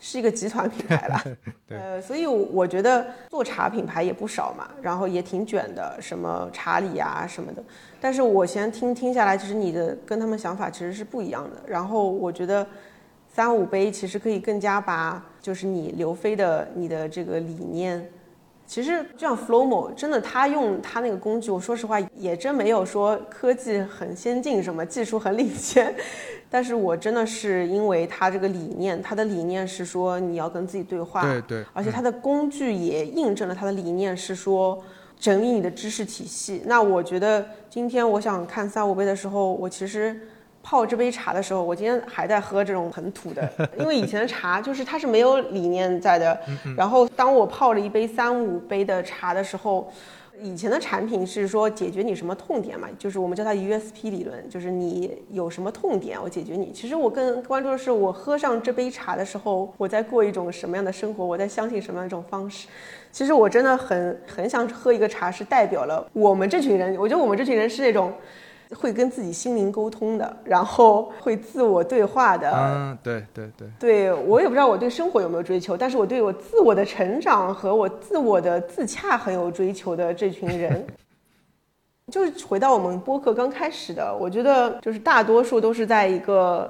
[0.06, 1.24] 是一个集团品牌了，
[1.72, 7.64] 呃，所以我觉得做茶品牌也不少嘛，然后也挺卷的，什么茶礼啊什么的。
[8.02, 11.56] 但是我先听听下来，其实你的跟他们想法其实是不一样的。
[11.66, 12.68] 然后我觉得
[13.34, 18.06] 三五杯其实可以更加把就是你刘飞的你的这个理念。
[18.74, 25.94] 其实就像 Flowmo，真的，他用他那个工具，我说实话也真没有说科技很先进，什么技术很领先。
[26.50, 34.84] 但是我真的是因为他这个理念，他的理念是说你要跟自己对话，对对，而且他的工具也印证了他的理念是说
[35.20, 36.64] 整理你的知识体系。
[36.66, 40.20] 那我觉得今天我想看三五杯的时候，我其实
[40.64, 43.48] 泡这杯茶的时候，我今天还在喝这种很土的，
[43.78, 46.40] 因为以前的茶就是它是没有理念在的。
[46.76, 49.92] 然后当我泡了一杯三五杯的茶的时候。
[50.42, 56.72] 以前的产品是说解决你什么痛点嘛，就是我们叫它 USP 理论，就是你有什么痛点，我解决你。
[56.72, 62.68] 其实我更关注的是，我喝上这杯茶的时候，我在过一种什么样的生活，我在相信什么样一种方式。
[63.12, 66.98] 其实我真的很很想喝一个茶，是代表了我们这群人。
[66.98, 68.12] 我觉得我们这群人是那种。
[68.76, 72.52] 会跟自己心灵沟通的，然后会自我对话的。
[72.52, 73.68] 嗯，对对对。
[73.80, 80.86] 对我也不知道我对生活有没有追求，但是我对我自我的成长和我自我的自洽很有追求的这群人，
[82.12, 86.70] 就是回到我们播客刚开始的，我觉得就是大多数都是在一个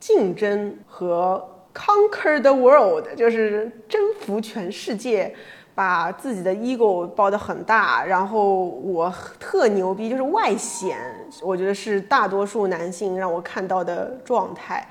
[0.00, 1.42] 竞争和
[1.74, 5.34] conquer the world，就是征服全世界。
[5.74, 10.98] 把自己的 ego 包得很大，然后我特牛逼，就是外显。
[11.40, 14.86] 我觉得是大多数男性让我看到的状态，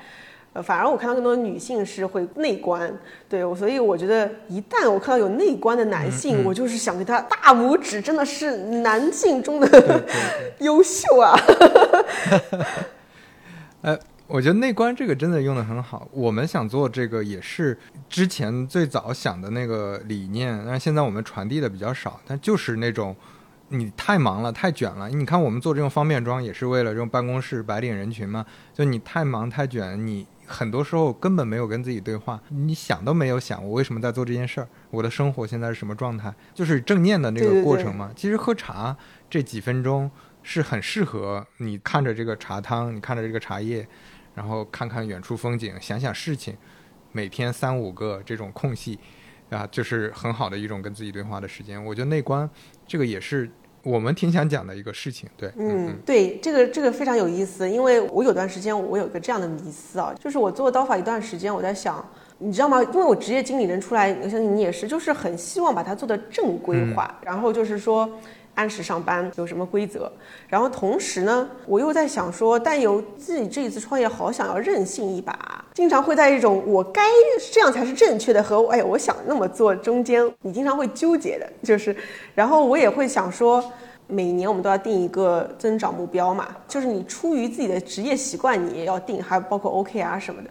[0.52, 2.92] 呃，反而我看到更多女性是会内观。
[3.28, 10.02] 对，所以我觉得一旦我看到有内观的男性，我就是想给他大拇指，真的是男性中的
[10.58, 11.38] 优秀啊！
[13.82, 13.98] 呃。
[14.32, 16.08] 我觉得内观这个真的用的很好。
[16.10, 17.78] 我们想做这个也是
[18.08, 22.18] 之前最早想的那个理念，但是现在我们传递的比较少。
[22.26, 23.14] 但就是那种
[23.68, 25.10] 你太忙了、太卷了。
[25.10, 28.42] 你看我们做这种方便装也是为了这种办公室白领人群嘛。
[28.72, 38.10] 就你太忙太卷，你很多时候根本没有跟自己对话，你想都没有想我为什么在做这件事儿，我的生活现在是什么状态，就是正念的那个过程嘛。
[38.16, 38.96] 其实喝茶
[39.28, 40.10] 这几分钟
[40.42, 43.86] 是很适合你看着这个茶汤，你看着这个茶叶。
[44.34, 46.56] 然后看看远处风景，想想事情，
[47.12, 48.98] 每天三五个这种空隙，
[49.50, 51.82] 啊，就是很好的一种跟自己对话的时间。
[51.84, 52.48] 我觉得内观
[52.86, 53.50] 这个也是
[53.82, 55.28] 我们挺想讲的一个事情。
[55.36, 62.04] 对，嗯，对，这个这个非常有意思，因为我有段时间我有一个这样的迷思啊，就是我做刀法一段时间，我在想，
[62.38, 62.82] 你知道吗？
[62.82, 68.08] 因为我职业经理人出来，我相信你也是，就是很希望把它做的正规化，然后就是说。
[68.54, 70.10] 按时上班有什么规则？
[70.48, 77.02] 然后同时呢，我又在想说，但有自己这一次创业，好想要任性一把，经常会在一种我该
[77.50, 81.96] 这样才是正确的和哎我想那么做中间，你经常会纠结的，就是，
[82.34, 83.64] 然后我也会想说，
[84.06, 90.50] 每年我们都要定一个增长目标嘛，就是你出于自己的职业习惯，你也要定，还包括 OKR 什么的，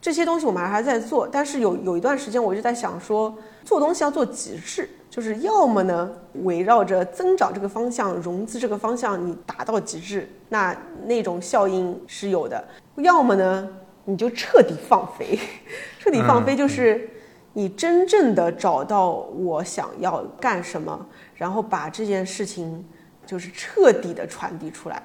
[0.00, 4.88] 这些东西我们还还在做，但是有有一段时间，我就在想说，做东西要做极致。
[5.10, 6.08] 就是要么呢，
[6.44, 10.74] 围绕着增长这个方向、融资这个方向，你达到极致，那
[11.06, 12.56] 那种效应是有的；
[13.02, 13.68] 要么呢，
[14.04, 15.36] 你就彻底放飞，
[15.98, 17.10] 彻底放飞就是
[17.54, 21.04] 你真正的找到我想要干什么，
[21.34, 22.84] 然后把这件事情
[23.26, 25.02] 就是彻底的传递出来。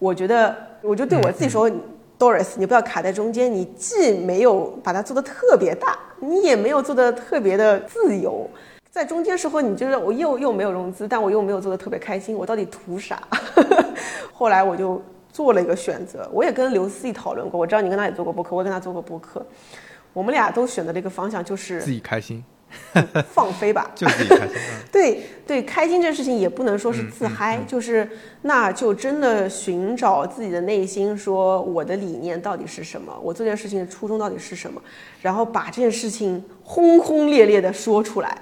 [0.00, 1.70] 我觉得，我就对我自己说
[2.18, 8.50] ，Doris，你不要卡在中间，你既没有把它做的特别大，你也没有做的特别的自由。
[8.96, 13.22] 在中间时候，你就是我又又没有融资，但我又没有做的特别开心，我到底图啥？
[14.32, 19.44] 后来我就做了一个选择，我也跟刘思义讨论过，我知道你跟他也做过播客，我也跟他做过播客，
[20.14, 22.42] 我们俩都选择了一个方向，就是自己开心，
[23.34, 24.56] 放飞吧，就 自己开心。
[24.90, 28.08] 对对，开心这事情也不能说是自嗨，就是
[28.40, 34.80] 那就真的寻找自己的内心，说我的理念到底是什么，我做这件事情的初衷到底是什么，
[35.20, 38.38] 然后把这件事情轰轰烈烈的说出来。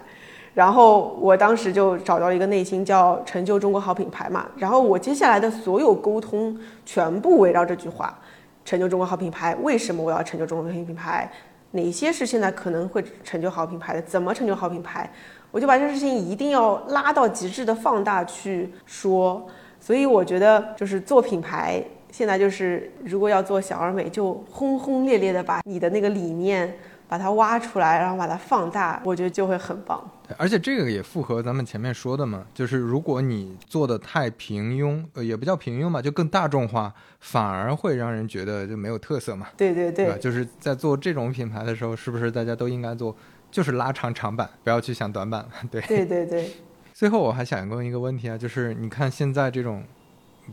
[0.55, 8.17] 然后我当时就找到了一个内心叫成就中国好品牌嘛，然后我接下来的所有沟通全部围绕这句话：
[8.65, 9.53] 成就中国好品牌。
[9.63, 11.29] 为什么我要成就中国好品牌？
[11.73, 14.03] 哪些是现在可能会成就好品牌的？
[14.03, 15.11] 怎么成就好品牌？
[15.51, 19.45] 我就把这事情一定要拉到极致的放大去说。
[19.81, 21.83] 所以我觉得就是做品牌，
[22.13, 26.73] 现在就是如果要做小而美，就轰轰烈烈的把你的那个理念。
[27.15, 30.05] 把它挖出来，然后把它放大，我觉得就会很棒。
[30.37, 39.47] 而且这个也符合咱们前面说的嘛，就是如果你做的太平庸，呃，也不叫平庸吧，就更大众化，反而会让人觉得就没有特色嘛。
[39.57, 43.15] 对对对，就是在做这种品牌的时候，是不是大家都应该做，
[43.49, 45.47] 就是拉长长板，不要去想短板。
[45.71, 46.51] 对对对对。
[46.93, 49.85] 最后我还想问一个问题啊，就是你看现在这种，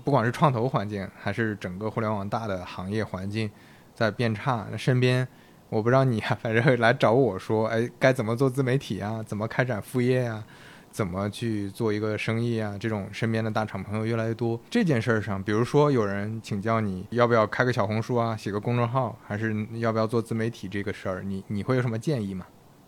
[0.04, 3.50] 不管是创投环境，还是整个互联网大的行业环境
[3.96, 5.28] 在变差，那身边。
[5.72, 9.24] 我不知道你啊，反正来找我说，哎，该怎么做自媒体啊？
[9.26, 10.44] 怎么开展副业呀？
[10.92, 12.76] 怎么去做一个生意啊？
[12.78, 14.60] 这种身边的大厂朋友越来越多。
[14.70, 22.46] 这件事儿上，比如说有人请教你要不要开个小红书啊，写个公众号，还是要不要做自媒体这个事儿，你你会有什么建议吗？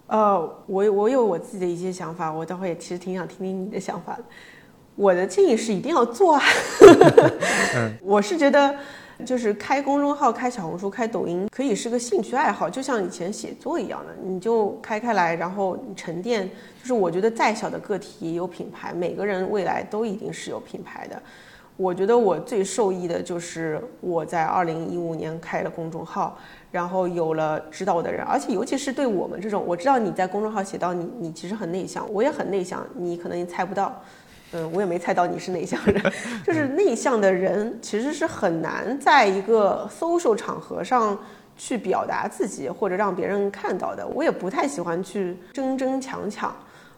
[0.08, 4.26] 呃，我我有我自己的一些想法，我待会也其实挺想听听你的想法的。
[4.98, 6.44] 我的建议是一定要做啊，
[8.04, 8.76] 我是觉得。
[9.26, 16.50] 就是开公众号、开小红书、开抖音，可以是个兴趣爱好，就像以前写作一样的，你就开开来，然后沉淀。
[16.82, 21.22] 就是我觉得再小的个体也有品牌，每个人未来都一定是有品牌的。
[21.78, 26.38] 我觉得我最受益的就是我在二零一五年开了公众号，
[26.72, 34.02] 然后有了指导我的人，而且尤其是对我们这种，我知道你在公众号写到你，你其实很内向，我也很内向，你可能也猜不到。
[34.54, 36.02] 嗯，我也没猜到你是内向人，
[36.46, 41.18] 就是内向的人其实是很难在一个 social 场合上
[41.58, 44.06] 去表达自己或者让别人看到的。
[44.08, 46.56] 我也不太喜欢去争争抢抢，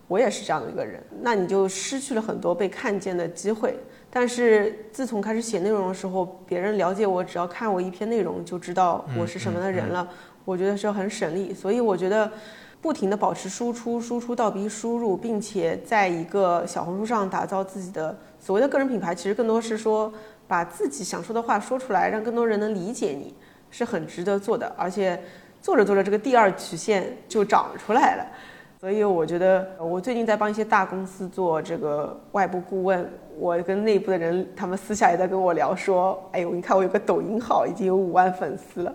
[0.09, 1.01] 我也是这样的一个人。
[1.21, 3.79] 那你就失去了很多被看见的机会。
[4.09, 10.05] 但是自从开始写内容的时候，别人了解我，只要看我一篇内容就知道我是什么样的人了。
[10.43, 12.29] 我觉得是很省力，所以我觉得。
[12.85, 20.13] 不停的保持输出，输出倒逼输入，并且在一个小红书上打造自己的所谓的个人品牌，其实更多是说
[20.47, 23.33] 把自己想说的话说出来，让更多人能理解你，
[23.71, 24.71] 是很值得做的。
[24.77, 25.19] 而且
[25.63, 28.25] 做着做着，这个第二曲线就长出来了。
[28.79, 38.93] 所以我觉得，我最近在帮一些大公司做这个外部顾问，我跟内部的人，他们私下也在跟我聊说，哎呦，你看我有个抖音号，已经有五万粉丝了。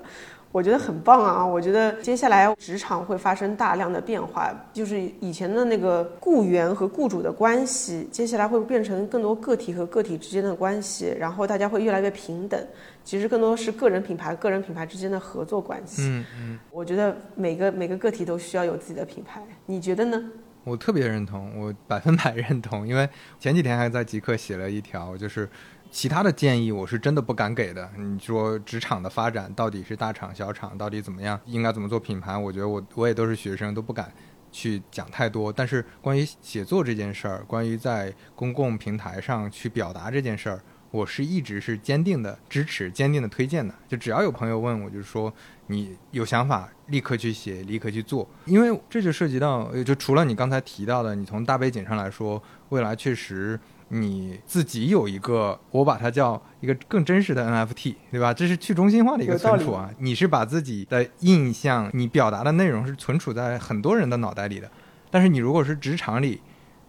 [0.52, 1.46] 我觉得很棒啊！
[1.46, 12.60] 我觉得接下来职场会发生大量的变化，就是以前的那个雇员和雇主的关系，接下来会变成更多个体和个体之间的关系，然后大家会越来越平等。
[13.04, 16.02] 其实更多是个人品牌、个人品牌之间的合作关系。
[16.02, 20.20] 嗯嗯，我觉得每个每个个体都需要有自己的品牌，你觉得呢？
[20.64, 25.48] 我特别认同，我百分百认同，因为前几天还在极客写了一条，就是。
[25.90, 27.90] 其他的建议我是真的不敢给的。
[27.96, 32.36] 你说职场的发展到底是大厂小厂，到底怎么样，应该怎么做品牌？
[32.36, 34.12] 我觉得我我也都是学生，都不敢
[34.52, 35.52] 去讲太多。
[35.52, 40.60] 但是关于写作这件事儿，关于在公共平台上去表达这件事儿，
[40.92, 43.74] 我是一直是坚定的支持、坚定的推荐的。
[43.88, 45.32] 就只要有朋友问我，就说
[45.66, 48.28] 你有想法，立刻去写，立刻去做。
[48.44, 53.58] 因为这就涉及到，就除了你刚才提到的，你从大背景上来说，未来确实。
[53.92, 58.32] 你自己有一个，我把它叫一个更真实的 NFT，对吧？
[58.32, 59.90] 这是去中心化的一个存储啊。
[59.98, 64.70] 你是把自己的印象，你表达的内容是存储在很多人的脑袋里的。
[65.10, 66.40] 但是你如果是职场里，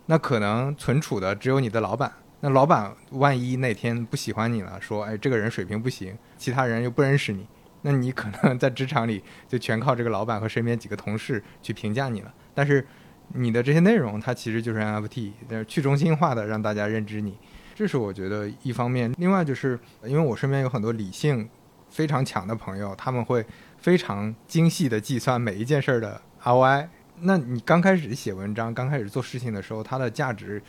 [0.05, 2.11] 那可能存储的只有你的老板。
[2.41, 7.47] 那老板万一哪天不喜欢你了，说哎这个人水平不行，其他人又不认识你，
[7.81, 12.31] 那你可能在职场里就全靠这个老板和身边几个同事去评价你了。
[12.53, 12.85] 但是。
[13.33, 15.31] 你的这些内容，它其实就是 NFT，
[15.67, 17.37] 去中心化的让大家认知你，
[17.73, 19.13] 这是我觉得一方面。
[19.17, 21.49] 另外就是，因为我身边有很多理性
[21.89, 23.45] 非常强的朋友，他们会
[23.77, 26.87] 非常精细的计算每一件事儿的 ROI。
[27.21, 30.61] 那你刚开始写文章、刚开始做事情的时候，它的价值，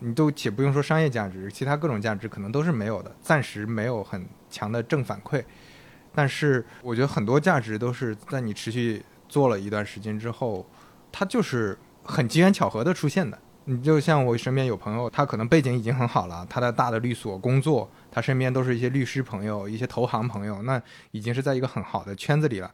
[0.00, 5.42] 你都且不用说商业价值，其他各种价值可能都是没有的，暂时没有很强的正反馈。
[6.14, 10.64] 但是我觉得很多价值都是在你持续做了一段时间之后，
[11.10, 11.76] 它就是。
[12.04, 20.80] 很机缘巧合的出现的，你就像我身边有朋友，他可能背景已经很好了，他在大的律所工作，他身边都是一些律师朋友、一些投行朋友，那
[21.10, 22.70] 已经是在一个很好的圈子里了。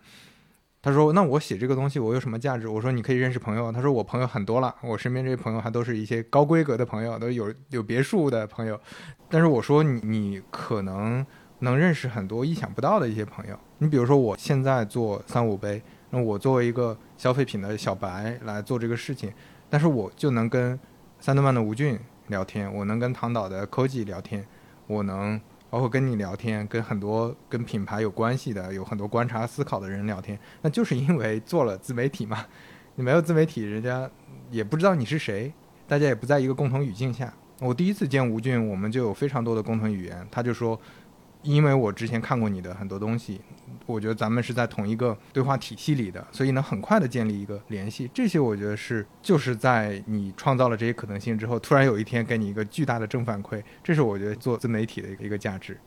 [0.83, 8.81] 他说：“那我写这个东西，我有什么价值？”我说：“你可以认识朋友。”他说：“我朋友很多了，我身边这些朋友还都是一些高规格的朋友，都有有别墅的朋友。”
[9.29, 11.25] 但是我说：“你你可能
[11.59, 13.59] 能认识很多意想不到的一些朋友。
[13.77, 19.33] 你比如说，我现在做三五杯。”那我作为一个消费品的小白来做这个事情，
[19.69, 20.79] 但是我就能跟
[21.21, 24.45] 三顿半的吴俊聊天，我能跟唐导的科技聊天，
[24.87, 25.41] 我能
[25.71, 32.45] 包括跟你聊天，跟很多跟品牌有关系的、有很多观察思考的人聊天，那就是因为做了自媒体嘛。
[32.97, 34.11] 你没有自媒体，人家
[34.51, 35.53] 也不知道你是谁，
[35.87, 37.33] 大家也不在一个共同语境下。
[37.61, 40.81] 我第一次见吴俊，我们就有非常多的共同语言，他就说。
[41.43, 43.41] 因为我之前看过你的很多东西，
[43.87, 48.11] 我觉得咱们是在同一个对话体系里的，所以能很快的建立一个联系。
[48.13, 55.79] 这些我觉得是就是在你创造了这些可能性之后，突然有一天给你一个巨大的正反馈，这是我觉得做自媒体的一个一个价值。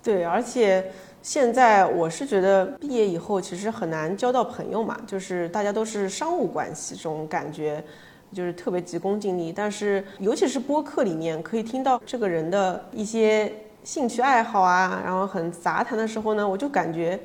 [0.00, 7.84] 对，而且现在我是觉得毕业以后其实很难交到朋友嘛，就是大家都是商务关系，这种感觉
[8.32, 9.52] 就是特别急功近利。
[9.52, 13.52] 但是尤其是播客里面可以听到这个人的一些。
[13.82, 17.18] 兴趣爱好啊，然后很杂谈的时候呢，我就感觉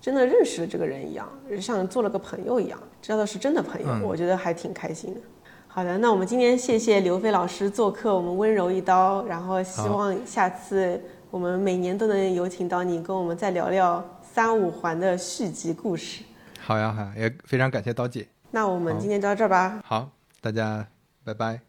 [0.00, 1.28] 真的认识了这个人一样，
[1.60, 5.20] 像做了个朋友一样，知道是真的朋友，我觉得还挺开心的。
[5.68, 11.00] 好的，那我们今天谢谢刘飞老师做客我们温柔一刀，然后希望下次
[11.30, 16.22] 我们每年都能有请到你跟我们再聊聊三五环的续集故事。
[16.60, 18.26] 好呀，好，呀，也非常感谢刀姐。
[18.50, 19.80] 那我们今天就到这儿吧。
[19.84, 20.10] 好，
[20.42, 20.86] 大家
[21.24, 21.60] 拜拜。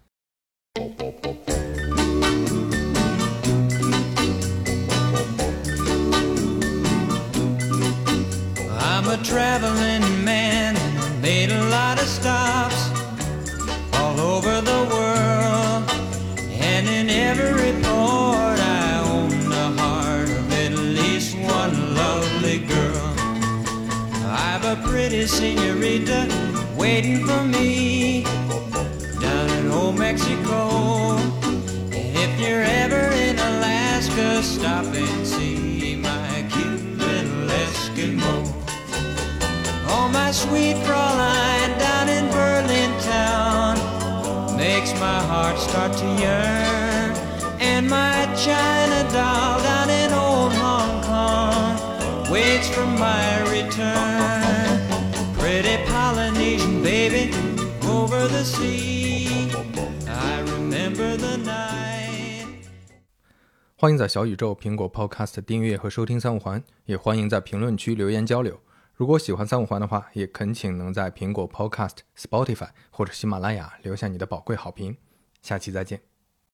[9.14, 12.90] a traveling man and made a lot of stops
[13.94, 15.84] all over the world.
[16.50, 23.14] And in every port, I own the heart of at least one lovely girl.
[24.32, 26.28] I've a pretty senorita
[26.76, 28.24] waiting for me
[29.22, 31.18] down in old Mexico.
[31.98, 35.63] And if you're ever in Alaska, stop and see.
[40.14, 43.76] My sweet Fraulein down in Berlin town
[44.56, 47.12] makes my heart start to yearn.
[47.60, 54.80] And my China doll down in old Hong Kong waits for my return.
[55.40, 57.34] Pretty Polynesian baby
[57.90, 59.50] over the sea.
[60.08, 62.48] I remember the night.
[63.76, 68.60] 欢迎在小宇宙、苹果 Podcast 订阅和收听三五环，也欢迎在评论区留言交流。
[68.96, 74.98] 如果喜欢三五环的话，也恳请能在苹果 Podcast、Spotify 或者喜马拉雅留下你的宝贵好评。
[75.42, 76.13] 下期再见。